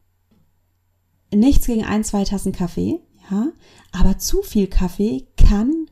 [1.34, 3.52] Nichts gegen ein, zwei Tassen Kaffee, ja,
[3.92, 5.88] aber zu viel Kaffee kann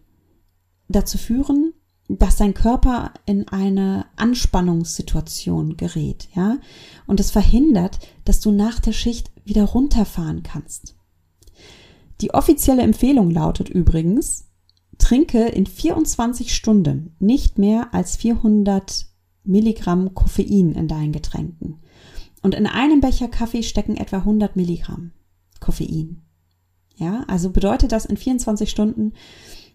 [0.87, 1.73] dazu führen,
[2.07, 6.57] dass dein Körper in eine Anspannungssituation gerät, ja,
[7.05, 10.95] und es verhindert, dass du nach der Schicht wieder runterfahren kannst.
[12.21, 14.45] Die offizielle Empfehlung lautet übrigens,
[14.97, 19.07] trinke in 24 Stunden nicht mehr als 400
[19.43, 21.81] Milligramm Koffein in deinen Getränken.
[22.41, 25.11] Und in einem Becher Kaffee stecken etwa 100 Milligramm
[25.59, 26.21] Koffein.
[26.95, 29.13] Ja, also bedeutet das in 24 Stunden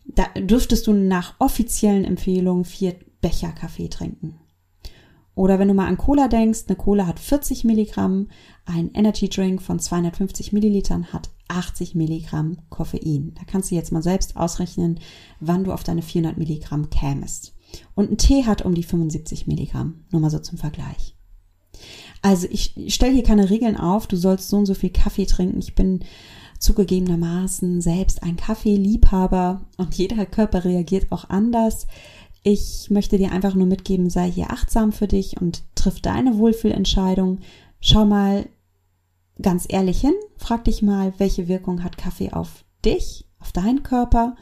[0.05, 4.39] da dürftest du nach offiziellen Empfehlungen vier Becher Kaffee trinken.
[5.35, 8.29] Oder wenn du mal an Cola denkst, eine Cola hat 40 Milligramm,
[8.67, 13.33] ein Energy Drink von 250 Millilitern hat 80 Milligramm Koffein.
[13.35, 15.01] Da kannst du jetzt mal selbst ausrechnen,
[15.41, 17.55] wann du auf deine 400 Milligramm kämest.
[17.95, 20.05] Und ein Tee hat um die 75 Milligramm.
[20.11, 21.17] Nur mal so zum Vergleich.
[22.21, 25.59] Also ich stelle hier keine Regeln auf, du sollst so und so viel Kaffee trinken.
[25.59, 26.01] Ich bin
[26.63, 31.89] zugegebenermaßen selbst ein Kaffeeliebhaber und jeder Körper reagiert auch anders.
[32.45, 37.41] Ich möchte dir einfach nur mitgeben, sei hier achtsam für dich und triff deine Wohlfühlentscheidung.
[37.81, 38.49] Schau mal
[39.41, 44.37] ganz ehrlich hin, frag dich mal, welche Wirkung hat Kaffee auf dich, auf deinen Körper?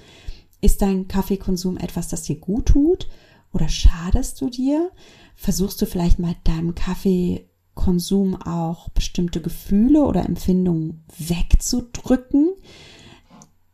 [0.60, 3.08] Ist dein Kaffeekonsum etwas, das dir gut tut
[3.54, 4.90] oder schadest du dir?
[5.36, 7.49] Versuchst du vielleicht mal deinem Kaffee
[7.80, 12.50] Konsum auch bestimmte Gefühle oder Empfindungen wegzudrücken,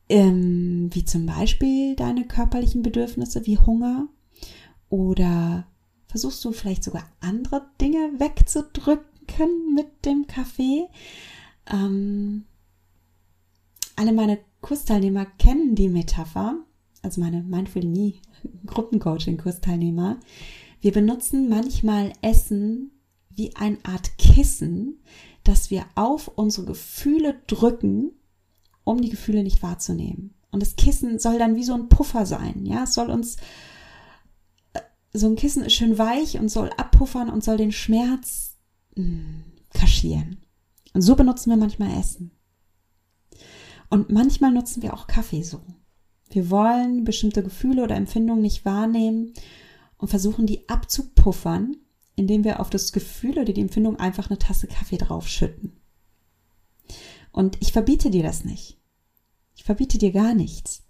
[0.08, 4.06] ähm, wie zum Beispiel deine körperlichen Bedürfnisse wie Hunger
[4.88, 5.66] oder
[6.06, 10.86] versuchst du vielleicht sogar andere Dinge wegzudrücken mit dem Kaffee.
[11.68, 12.44] Ähm,
[13.96, 16.60] alle meine Kursteilnehmer kennen die Metapher,
[17.02, 18.12] also meine Mindful Me
[18.66, 20.20] Gruppencoaching Kursteilnehmer.
[20.80, 22.92] Wir benutzen manchmal Essen
[23.36, 25.02] wie eine Art Kissen,
[25.44, 28.12] das wir auf unsere Gefühle drücken,
[28.84, 30.34] um die Gefühle nicht wahrzunehmen.
[30.50, 32.64] Und das Kissen soll dann wie so ein Puffer sein.
[32.64, 33.36] Ja, es soll uns,
[34.72, 34.80] äh,
[35.12, 38.56] so ein Kissen ist schön weich und soll abpuffern und soll den Schmerz
[38.94, 40.38] mh, hm, kaschieren.
[40.94, 42.30] Und so benutzen wir manchmal Essen.
[43.90, 45.60] Und manchmal nutzen wir auch Kaffee so.
[46.30, 49.32] Wir wollen bestimmte Gefühle oder Empfindungen nicht wahrnehmen
[49.98, 51.76] und versuchen die abzupuffern
[52.16, 55.78] indem wir auf das Gefühl oder die Empfindung einfach eine Tasse Kaffee draufschütten.
[57.30, 58.78] Und ich verbiete dir das nicht.
[59.54, 60.82] Ich verbiete dir gar nichts.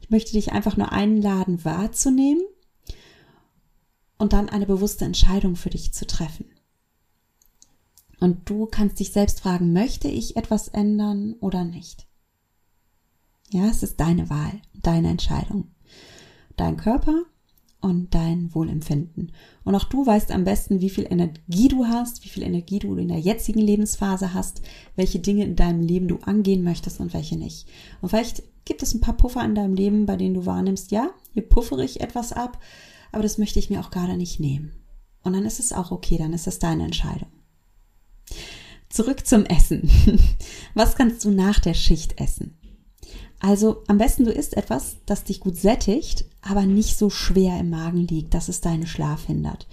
[0.00, 2.42] Ich möchte dich einfach nur einladen, wahrzunehmen
[4.18, 6.46] und dann eine bewusste Entscheidung für dich zu treffen.
[8.20, 12.06] Und du kannst dich selbst fragen, möchte ich etwas ändern oder nicht?
[13.50, 15.74] Ja, es ist deine Wahl, deine Entscheidung.
[16.56, 17.24] Dein Körper
[17.84, 19.32] und dein Wohlempfinden.
[19.62, 22.96] Und auch du weißt am besten, wie viel Energie du hast, wie viel Energie du
[22.96, 24.62] in der jetzigen Lebensphase hast,
[24.96, 27.68] welche Dinge in deinem Leben du angehen möchtest und welche nicht.
[28.00, 31.10] Und vielleicht gibt es ein paar Puffer in deinem Leben, bei denen du wahrnimmst, ja,
[31.34, 32.58] hier puffere ich etwas ab,
[33.12, 34.72] aber das möchte ich mir auch gerade nicht nehmen.
[35.22, 37.28] Und dann ist es auch okay, dann ist es deine Entscheidung.
[38.88, 39.90] Zurück zum Essen.
[40.74, 42.56] Was kannst du nach der Schicht essen?
[43.40, 47.70] Also am besten du isst etwas, das dich gut sättigt, aber nicht so schwer im
[47.70, 49.66] Magen liegt, dass es deinen Schlaf hindert.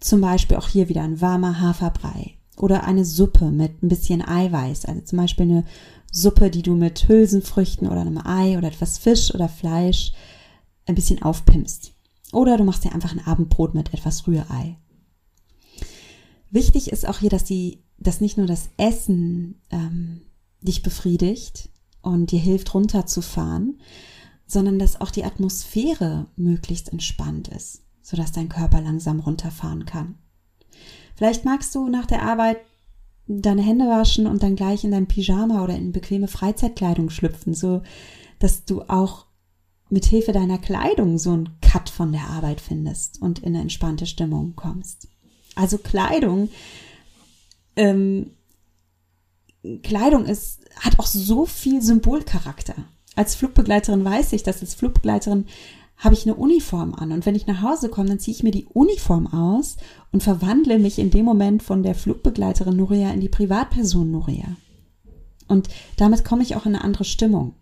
[0.00, 4.84] Zum Beispiel auch hier wieder ein warmer Haferbrei oder eine Suppe mit ein bisschen Eiweiß.
[4.84, 5.64] Also zum Beispiel eine
[6.12, 10.12] Suppe, die du mit Hülsenfrüchten oder einem Ei oder etwas Fisch oder Fleisch
[10.86, 11.92] ein bisschen aufpimpst.
[12.32, 14.76] Oder du machst dir einfach ein Abendbrot mit etwas Rührei.
[16.50, 20.22] Wichtig ist auch hier, dass die, dass nicht nur das Essen ähm,
[20.60, 21.70] dich befriedigt,
[22.02, 23.80] und dir hilft runterzufahren,
[24.48, 30.16] sondern dass auch die Atmosphäre möglichst entspannt ist, sodass dein Körper langsam runterfahren kann.
[31.14, 32.58] Vielleicht magst du nach der Arbeit
[33.26, 37.82] deine Hände waschen und dann gleich in dein Pyjama oder in bequeme Freizeitkleidung schlüpfen, so
[38.38, 39.26] dass du auch
[39.90, 44.06] mit Hilfe deiner Kleidung so einen Cut von der Arbeit findest und in eine entspannte
[44.06, 45.08] Stimmung kommst.
[45.56, 46.48] Also Kleidung,
[47.76, 48.30] ähm,
[49.82, 52.76] Kleidung ist, hat auch so viel Symbolcharakter.
[53.18, 55.46] Als Flugbegleiterin weiß ich, dass als Flugbegleiterin
[55.96, 58.52] habe ich eine Uniform an und wenn ich nach Hause komme, dann ziehe ich mir
[58.52, 59.76] die Uniform aus
[60.12, 64.54] und verwandle mich in dem Moment von der Flugbegleiterin Nuria in die Privatperson Nuria.
[65.48, 67.54] Und damit komme ich auch in eine andere Stimmung.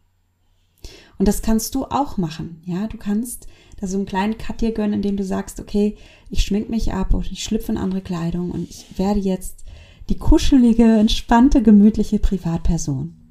[1.17, 2.61] Und das kannst du auch machen.
[2.67, 3.47] Ja, du kannst
[3.81, 5.97] da so einen kleinen Cut dir gönnen, indem du sagst, okay,
[6.29, 9.65] ich schmink mich ab und ich schlüpfe in andere Kleidung und ich werde jetzt
[10.11, 13.26] die kuschelige, entspannte, gemütliche Privatperson.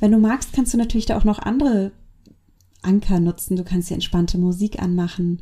[0.00, 1.92] Wenn du magst, kannst du natürlich da auch noch andere
[2.82, 3.56] Anker nutzen.
[3.56, 5.40] Du kannst dir entspannte Musik anmachen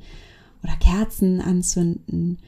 [0.62, 2.38] oder Kerzen anzünden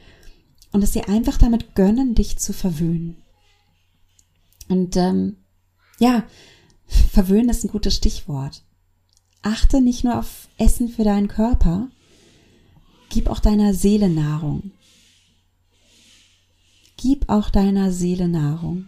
[0.73, 3.15] und es dir einfach damit gönnen, dich zu verwöhnen.
[4.67, 5.37] Und ähm,
[5.99, 6.25] ja,
[6.85, 8.63] verwöhnen ist ein gutes Stichwort.
[9.41, 11.89] Achte nicht nur auf Essen für deinen Körper,
[13.09, 14.71] gib auch deiner Seele Nahrung.
[16.97, 18.87] Gib auch deiner Seele Nahrung.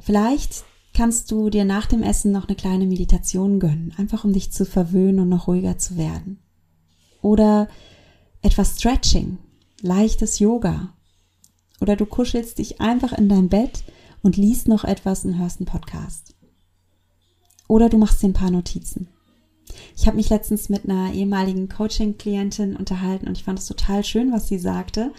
[0.00, 4.52] Vielleicht kannst du dir nach dem Essen noch eine kleine Meditation gönnen, einfach um dich
[4.52, 6.38] zu verwöhnen und noch ruhiger zu werden.
[7.22, 7.68] Oder
[8.42, 9.38] etwas Stretching,
[9.80, 10.92] leichtes Yoga.
[11.80, 13.84] Oder du kuschelst dich einfach in dein Bett
[14.22, 16.34] und liest noch etwas und hörst einen Podcast.
[17.68, 19.08] Oder du machst dir ein paar Notizen.
[19.96, 24.32] Ich habe mich letztens mit einer ehemaligen Coaching-Klientin unterhalten und ich fand es total schön,
[24.32, 25.12] was sie sagte,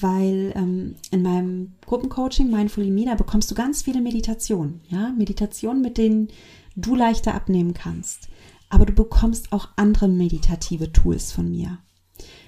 [0.00, 5.82] weil ähm, in meinem Gruppencoaching Mindfully Me, da bekommst du ganz viele Meditationen, ja, Meditationen,
[5.82, 6.28] mit denen
[6.76, 8.28] du leichter abnehmen kannst.
[8.70, 11.78] Aber du bekommst auch andere meditative Tools von mir.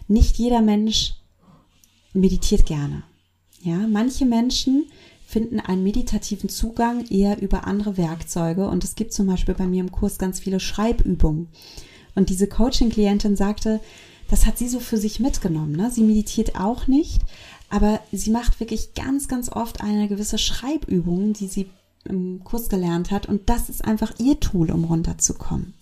[0.06, 1.14] Nicht jeder Mensch
[2.12, 3.02] meditiert gerne.
[3.62, 4.86] Ja, manche Menschen
[5.26, 8.68] finden einen meditativen Zugang eher über andere Werkzeuge.
[8.68, 11.48] Und es gibt zum Beispiel bei mir im Kurs ganz viele Schreibübungen.
[12.14, 13.80] Und diese Coaching-Klientin sagte,
[14.30, 15.72] das hat sie so für sich mitgenommen.
[15.72, 15.90] Ne?
[15.90, 17.20] Sie meditiert auch nicht,
[17.68, 21.66] aber sie macht wirklich ganz, ganz oft eine gewisse Schreibübung, die sie
[22.04, 23.26] im Kurs gelernt hat.
[23.26, 25.74] Und das ist einfach ihr Tool, um runterzukommen.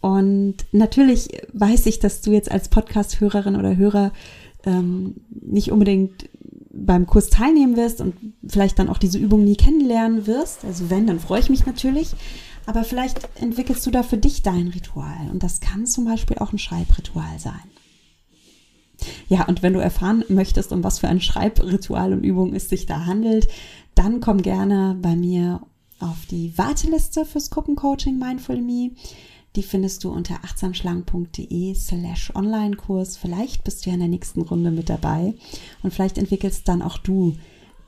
[0.00, 4.12] Und natürlich weiß ich, dass du jetzt als Podcast-Hörerin oder Hörer
[4.64, 6.28] ähm, nicht unbedingt
[6.72, 8.14] beim Kurs teilnehmen wirst und
[8.46, 10.64] vielleicht dann auch diese Übung nie kennenlernen wirst.
[10.64, 12.12] Also wenn, dann freue ich mich natürlich.
[12.66, 15.30] Aber vielleicht entwickelst du da für dich dein Ritual.
[15.30, 17.62] Und das kann zum Beispiel auch ein Schreibritual sein.
[19.28, 22.86] Ja, und wenn du erfahren möchtest, um was für ein Schreibritual und Übung es sich
[22.86, 23.48] da handelt,
[23.94, 25.62] dann komm gerne bei mir
[26.00, 28.92] auf die Warteliste fürs Gruppencoaching Mindful Me.
[29.56, 33.16] Die findest du unter achtsamschlank.de slash Online-Kurs.
[33.16, 35.34] Vielleicht bist du ja in der nächsten Runde mit dabei
[35.82, 37.36] und vielleicht entwickelst dann auch du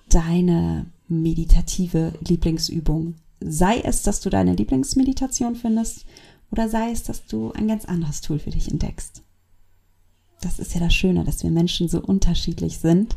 [0.09, 3.15] deine meditative Lieblingsübung.
[3.47, 6.07] Sei es, dass du deine Lieblingsmeditation findest
[6.51, 9.23] oder sei es, dass du ein ganz anderes Tool für dich entdeckst.
[10.41, 13.17] Das ist ja das Schöne, dass wir Menschen so unterschiedlich sind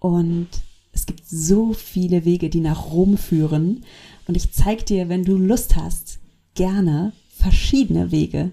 [0.00, 0.48] und
[0.92, 3.84] es gibt so viele Wege, die nach Rom führen.
[4.26, 6.18] Und ich zeige dir, wenn du Lust hast,
[6.54, 8.50] gerne verschiedene Wege,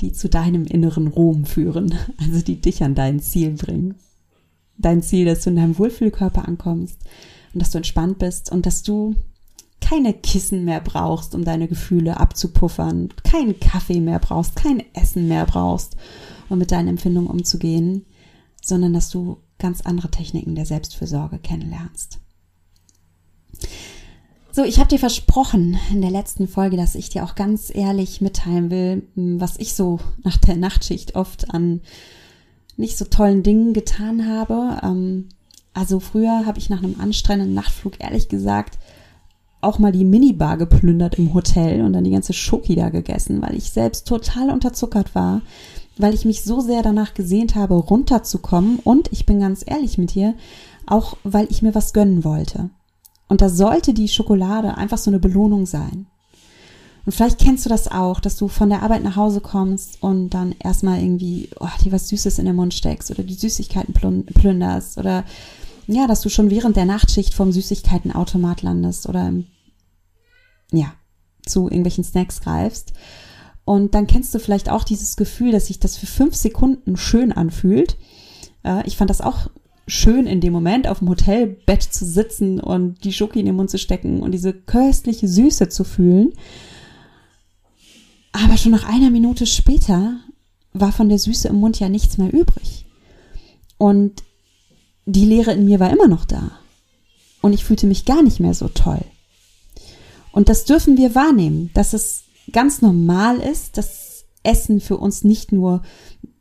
[0.00, 3.94] die zu deinem inneren Rom führen, also die dich an dein Ziel bringen.
[4.76, 6.98] Dein Ziel, dass du in deinem Wohlfühlkörper ankommst
[7.54, 9.14] und dass du entspannt bist und dass du
[9.80, 15.46] keine Kissen mehr brauchst, um deine Gefühle abzupuffern, keinen Kaffee mehr brauchst, kein Essen mehr
[15.46, 15.96] brauchst,
[16.48, 18.04] um mit deinen Empfindungen umzugehen,
[18.62, 22.18] sondern dass du ganz andere Techniken der Selbstfürsorge kennenlernst.
[24.52, 28.20] So, ich habe dir versprochen in der letzten Folge, dass ich dir auch ganz ehrlich
[28.20, 31.82] mitteilen will, was ich so nach der Nachtschicht oft an
[32.76, 34.80] nicht so tollen Dingen getan habe.
[34.82, 35.28] Ähm,
[35.72, 38.78] also früher habe ich nach einem anstrengenden Nachtflug ehrlich gesagt
[39.60, 43.54] auch mal die Minibar geplündert im Hotel und dann die ganze Schoki da gegessen, weil
[43.54, 45.42] ich selbst total unterzuckert war,
[45.98, 50.14] weil ich mich so sehr danach gesehnt habe, runterzukommen und ich bin ganz ehrlich mit
[50.14, 50.34] dir,
[50.86, 52.70] auch weil ich mir was gönnen wollte.
[53.28, 56.06] Und da sollte die Schokolade einfach so eine Belohnung sein.
[57.06, 60.30] Und vielleicht kennst du das auch, dass du von der Arbeit nach Hause kommst und
[60.30, 64.98] dann erstmal irgendwie oh, dir was Süßes in den Mund steckst oder die Süßigkeiten plünderst
[64.98, 65.24] oder
[65.86, 69.32] ja, dass du schon während der Nachtschicht vom Süßigkeitenautomat landest oder
[70.72, 70.92] ja,
[71.44, 72.92] zu irgendwelchen Snacks greifst.
[73.64, 77.32] Und dann kennst du vielleicht auch dieses Gefühl, dass sich das für fünf Sekunden schön
[77.32, 77.96] anfühlt.
[78.64, 79.48] Äh, ich fand das auch
[79.86, 83.70] schön in dem Moment auf dem Hotelbett zu sitzen und die Schoki in den Mund
[83.70, 86.32] zu stecken und diese köstliche Süße zu fühlen.
[88.32, 90.18] Aber schon nach einer Minute später
[90.72, 92.86] war von der Süße im Mund ja nichts mehr übrig.
[93.76, 94.22] Und
[95.06, 96.52] die Leere in mir war immer noch da.
[97.40, 99.04] Und ich fühlte mich gar nicht mehr so toll.
[100.32, 105.52] Und das dürfen wir wahrnehmen, dass es ganz normal ist, dass Essen für uns nicht
[105.52, 105.82] nur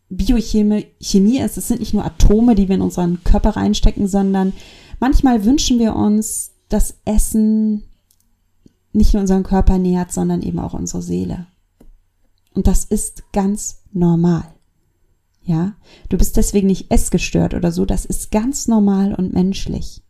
[0.09, 1.57] Biochemie Chemie ist.
[1.57, 4.53] Es sind nicht nur Atome, die wir in unseren Körper reinstecken, sondern
[4.99, 7.83] manchmal wünschen wir uns, dass Essen
[8.91, 11.47] nicht nur unseren Körper nährt, sondern eben auch unsere Seele.
[12.53, 14.43] Und das ist ganz normal.
[15.43, 15.73] Ja,
[16.09, 20.03] du bist deswegen nicht essgestört oder so, das ist ganz normal und menschlich.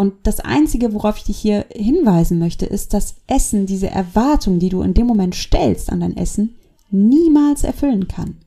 [0.00, 4.70] Und das Einzige, worauf ich dich hier hinweisen möchte, ist, dass Essen diese Erwartung, die
[4.70, 6.54] du in dem Moment stellst an dein Essen,
[6.90, 8.38] niemals erfüllen kann.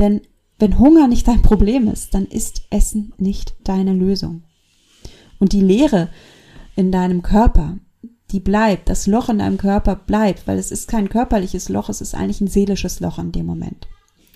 [0.00, 0.22] Denn
[0.58, 4.42] wenn Hunger nicht dein Problem ist, dann ist Essen nicht deine Lösung.
[5.38, 6.08] Und die Leere
[6.74, 7.78] in deinem Körper,
[8.32, 12.00] die bleibt, das Loch in deinem Körper bleibt, weil es ist kein körperliches Loch, es
[12.00, 13.86] ist eigentlich ein seelisches Loch in dem Moment.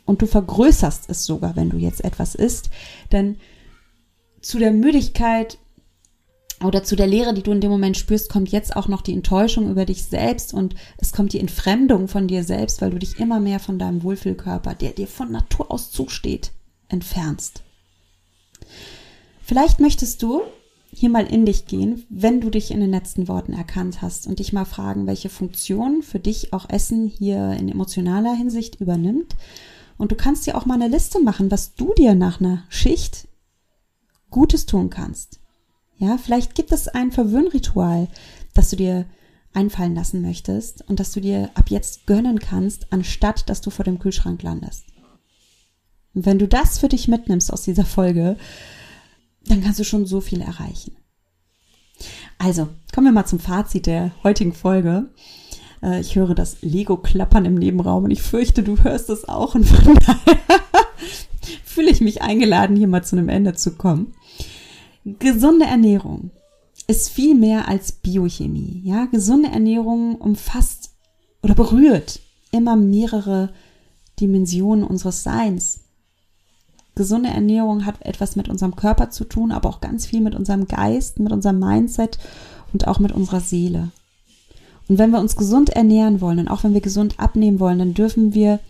[0.05, 2.71] Und du vergrößerst es sogar, wenn du jetzt etwas isst,
[3.11, 3.39] denn
[4.41, 5.59] zu der Müdigkeit
[6.63, 9.13] oder zu der Leere, die du in dem Moment spürst, kommt jetzt auch noch die
[9.13, 13.19] Enttäuschung über dich selbst und es kommt die Entfremdung von dir selbst, weil du dich
[13.19, 16.53] immer mehr von deinem Wohlfühlkörper, der dir von Natur aus zusteht,
[16.89, 17.63] entfernst.
[19.43, 20.43] Vielleicht möchtest du
[20.91, 24.39] hier mal in dich gehen, wenn du dich in den letzten Worten erkannt hast und
[24.39, 29.35] dich mal fragen, welche Funktion für dich auch Essen hier in emotionaler Hinsicht übernimmt.
[29.99, 33.29] Und du kannst dir auch mal eine Liste machen, was du dir nach einer Schicht
[34.31, 35.41] Gutes tun kannst.
[35.99, 38.09] Ja, vielleicht gibt es ein Verwöhnritual,
[38.53, 39.07] das du dir
[39.53, 43.85] einfallen lassen möchtest und das du dir ab jetzt gönnen kannst, anstatt dass du vor
[43.85, 44.85] dem Kühlschrank landest.
[46.15, 48.37] Und wenn du das für dich mitnimmst aus dieser Folge,
[49.47, 50.97] dann kannst du schon so viel erreichen.
[52.39, 55.11] Also, kommen wir mal zum Fazit der heutigen Folge.
[55.83, 59.65] Äh, ich höre das Lego-Klappern im Nebenraum und ich fürchte, du hörst es auch und
[59.65, 60.39] von daher
[61.65, 64.15] fühle ich mich eingeladen, hier mal zu einem Ende zu kommen.
[65.05, 66.31] Gesunde Ernährung
[66.87, 68.81] ist viel mehr als Biochemie.
[68.85, 70.91] Ja, gesunde Ernährung umfasst
[71.43, 73.53] oder berührt immer mehrere
[74.19, 75.81] Dimensionen unseres Seins.
[76.95, 80.69] Gesunde Ernährung hat etwas mit unserem Körper zu tun, aber auch ganz viel mit unserem
[80.69, 82.19] Geist, mit unserem Mindset
[82.73, 83.91] und auch mit unserer Seele.
[84.89, 87.95] Und wenn wir uns gesund ernähren wollen und auch wenn wir gesund abnehmen wollen, dann
[87.95, 88.61] dürfen wir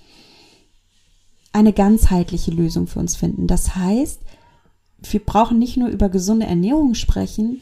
[1.53, 3.47] eine ganzheitliche Lösung für uns finden.
[3.47, 4.21] Das heißt,
[5.11, 7.61] wir brauchen nicht nur über gesunde Ernährung sprechen,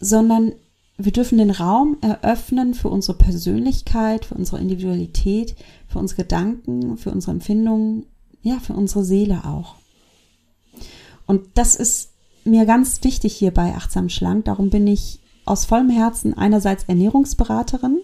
[0.00, 0.52] sondern
[0.96, 5.54] wir dürfen den Raum eröffnen für unsere Persönlichkeit, für unsere Individualität,
[5.86, 8.06] für unsere Gedanken, für unsere Empfindungen,
[8.42, 9.76] ja, für unsere Seele auch.
[11.26, 12.10] Und das ist
[12.44, 14.46] mir ganz wichtig hier bei Achtsam Schlank.
[14.46, 18.00] Darum bin ich aus vollem Herzen einerseits Ernährungsberaterin,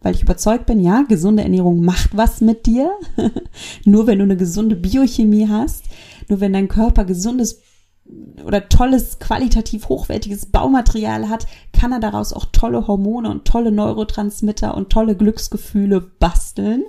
[0.00, 2.92] weil ich überzeugt bin, ja, gesunde Ernährung macht was mit dir.
[3.84, 5.84] nur wenn du eine gesunde Biochemie hast,
[6.28, 7.62] nur wenn dein Körper gesundes
[8.44, 14.74] oder tolles, qualitativ hochwertiges Baumaterial hat, kann er daraus auch tolle Hormone und tolle Neurotransmitter
[14.74, 16.84] und tolle Glücksgefühle basteln.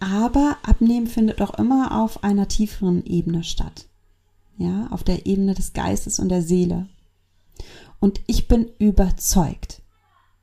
[0.00, 3.86] Aber Abnehmen findet auch immer auf einer tieferen Ebene statt.
[4.56, 6.88] Ja, auf der Ebene des Geistes und der Seele.
[8.00, 9.82] Und ich bin überzeugt,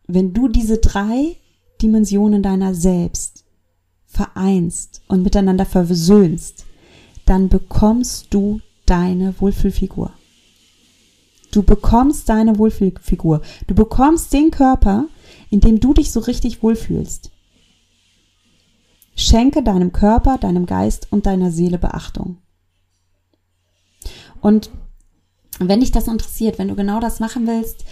[0.07, 1.37] wenn du diese drei
[1.81, 3.45] Dimensionen deiner selbst
[4.05, 6.65] vereinst und miteinander versöhnst,
[7.25, 10.11] dann bekommst du deine Wohlfühlfigur.
[11.51, 13.41] Du bekommst deine Wohlfühlfigur.
[13.67, 15.05] Du bekommst den Körper,
[15.49, 17.31] in dem du dich so richtig wohlfühlst.
[19.15, 22.37] Schenke deinem Körper, deinem Geist und deiner Seele Beachtung.
[24.41, 24.69] Und
[25.59, 27.85] wenn dich das interessiert, wenn du genau das machen willst,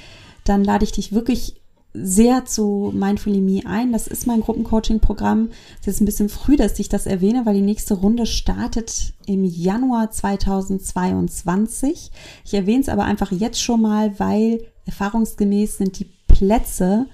[0.44, 1.63] dann lade ich dich wirklich
[1.94, 3.92] sehr zu Mindfully Me ein.
[3.92, 5.50] Das ist mein Gruppencoaching-Programm.
[5.82, 9.46] Es ist ein bisschen früh, dass ich das erwähne, weil die nächste Runde startet im
[9.46, 12.12] Januar 2022.
[12.46, 17.06] Ich erwähne es aber einfach jetzt schon mal, weil erfahrungsgemäß sind die Plätze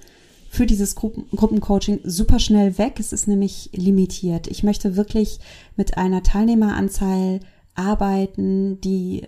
[0.48, 2.98] für dieses Gruppen Gruppencoaching super schnell weg.
[2.98, 4.48] Es ist nämlich limitiert.
[4.48, 5.38] Ich möchte wirklich
[5.76, 7.40] mit einer Teilnehmeranzahl
[7.74, 9.26] arbeiten, die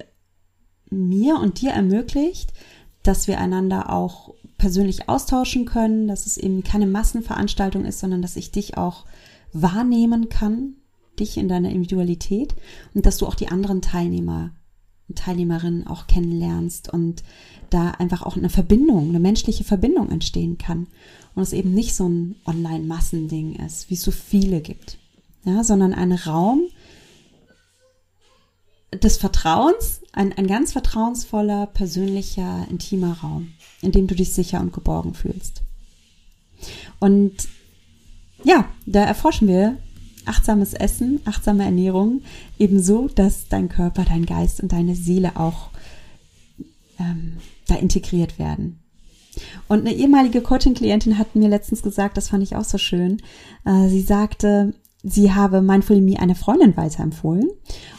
[0.90, 2.52] mir und dir ermöglicht,
[3.02, 8.36] dass wir einander auch persönlich austauschen können, dass es eben keine Massenveranstaltung ist, sondern dass
[8.36, 9.06] ich dich auch
[9.52, 10.76] wahrnehmen kann,
[11.18, 12.54] dich in deiner Individualität
[12.94, 14.52] und dass du auch die anderen Teilnehmer
[15.08, 17.24] und Teilnehmerinnen auch kennenlernst und
[17.70, 20.86] da einfach auch eine Verbindung, eine menschliche Verbindung entstehen kann
[21.34, 24.96] und es eben nicht so ein Online-Massending ist, wie es so viele gibt,
[25.44, 26.68] ja, sondern ein Raum,
[28.92, 34.72] des Vertrauens, ein, ein ganz vertrauensvoller, persönlicher, intimer Raum, in dem du dich sicher und
[34.72, 35.62] geborgen fühlst.
[37.00, 37.48] Und
[38.44, 39.78] ja, da erforschen wir
[40.24, 42.22] achtsames Essen, achtsame Ernährung,
[42.58, 45.70] ebenso, dass dein Körper, dein Geist und deine Seele auch
[46.98, 48.78] ähm, da integriert werden.
[49.68, 53.22] Und eine ehemalige Coaching-Klientin hat mir letztens gesagt, das fand ich auch so schön.
[53.64, 57.50] Äh, sie sagte, sie habe Mindful Me einer Freundin weiterempfohlen.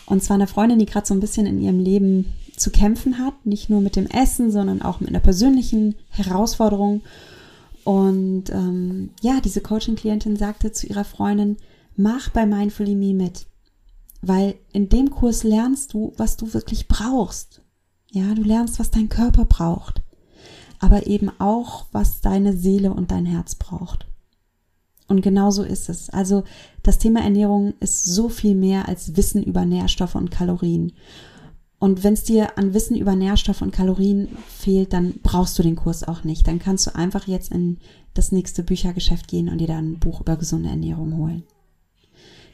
[0.05, 3.45] Und zwar eine Freundin, die gerade so ein bisschen in ihrem Leben zu kämpfen hat,
[3.45, 7.01] nicht nur mit dem Essen, sondern auch mit einer persönlichen Herausforderung.
[7.83, 11.57] Und ähm, ja, diese Coaching-Klientin sagte zu ihrer Freundin,
[11.95, 13.45] mach bei Mindfully Me mit,
[14.21, 17.61] weil in dem Kurs lernst du, was du wirklich brauchst.
[18.11, 20.01] Ja, du lernst, was dein Körper braucht,
[20.79, 24.05] aber eben auch, was deine Seele und dein Herz braucht.
[25.07, 26.09] Und genau so ist es.
[26.09, 26.43] Also
[26.81, 30.93] das Thema Ernährung ist so viel mehr als Wissen über Nährstoffe und Kalorien.
[31.79, 35.75] Und wenn es dir an Wissen über Nährstoffe und Kalorien fehlt, dann brauchst du den
[35.75, 36.47] Kurs auch nicht.
[36.47, 37.77] Dann kannst du einfach jetzt in
[38.13, 41.43] das nächste Büchergeschäft gehen und dir dann ein Buch über gesunde Ernährung holen.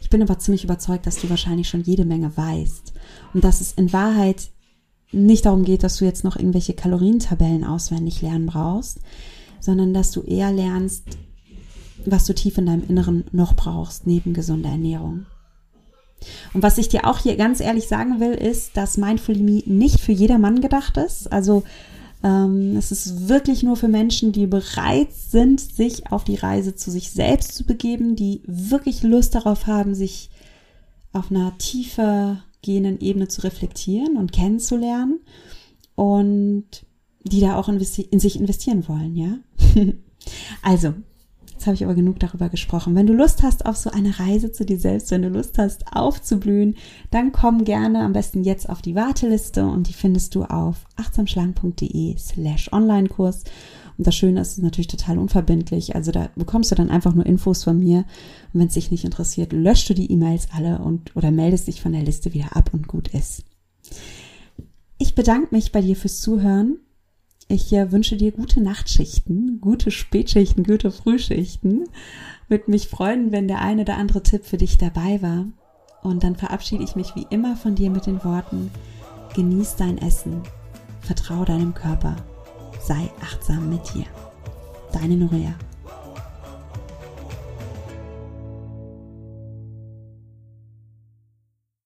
[0.02, 2.94] Ich bin aber ziemlich überzeugt, dass du wahrscheinlich schon jede Menge weißt
[3.36, 4.50] und dass es in Wahrheit
[5.12, 9.00] nicht darum geht, dass du jetzt noch irgendwelche Kalorientabellen auswendig lernen brauchst,
[9.60, 11.20] sondern dass du eher lernst,
[12.06, 15.26] was du tief in deinem Inneren noch brauchst, neben gesunder Ernährung.
[16.54, 20.00] Und was ich dir auch hier ganz ehrlich sagen will, ist, dass Mindful Me nicht
[20.00, 21.32] für jedermann gedacht ist.
[21.32, 21.64] Also
[22.24, 26.92] ähm, es ist wirklich nur für Menschen, die bereit sind, sich auf die Reise zu
[26.92, 30.30] sich selbst zu begeben, die wirklich Lust darauf haben, sich
[31.14, 35.20] auf einer tiefer gehenden Ebene zu reflektieren und kennenzulernen
[35.96, 36.66] und
[37.24, 39.38] die da auch in sich investieren wollen, ja.
[40.62, 40.94] also,
[41.60, 42.96] Jetzt habe ich aber genug darüber gesprochen.
[42.96, 45.94] Wenn du Lust hast auf so eine Reise zu dir selbst, wenn du Lust hast
[45.94, 46.76] aufzublühen,
[47.12, 52.18] dann komm gerne am besten jetzt auf die Warteliste und die findest du auf achtsamschlank.de
[52.18, 53.44] slash Online-Kurs.
[53.98, 55.98] Und das Schöne ist, es ist natürlich total unverbindlich.
[55.98, 58.06] Also da bekommst du dann einfach nur Infos von mir.
[58.54, 61.82] Und wenn es dich nicht interessiert, löschst du die E-Mails alle und oder meldest dich
[61.82, 63.44] von der Liste wieder ab und gut ist.
[64.98, 66.78] Ich bedanke mich bei dir fürs Zuhören.
[67.52, 71.90] Ich äh, wünsche dir gute Nachtschichten, gute Spätschichten, gute Frühschichten.
[72.48, 75.48] Würde mich freuen, wenn der eine oder andere Tipp für dich dabei war.
[76.04, 78.70] Und dann verabschiede ich mich wie immer von dir mit den Worten,
[79.36, 80.44] genieß dein Essen,
[81.02, 82.16] vertraue deinem Körper,
[82.80, 84.06] sei achtsam mit dir.
[84.94, 85.56] Deine Norea.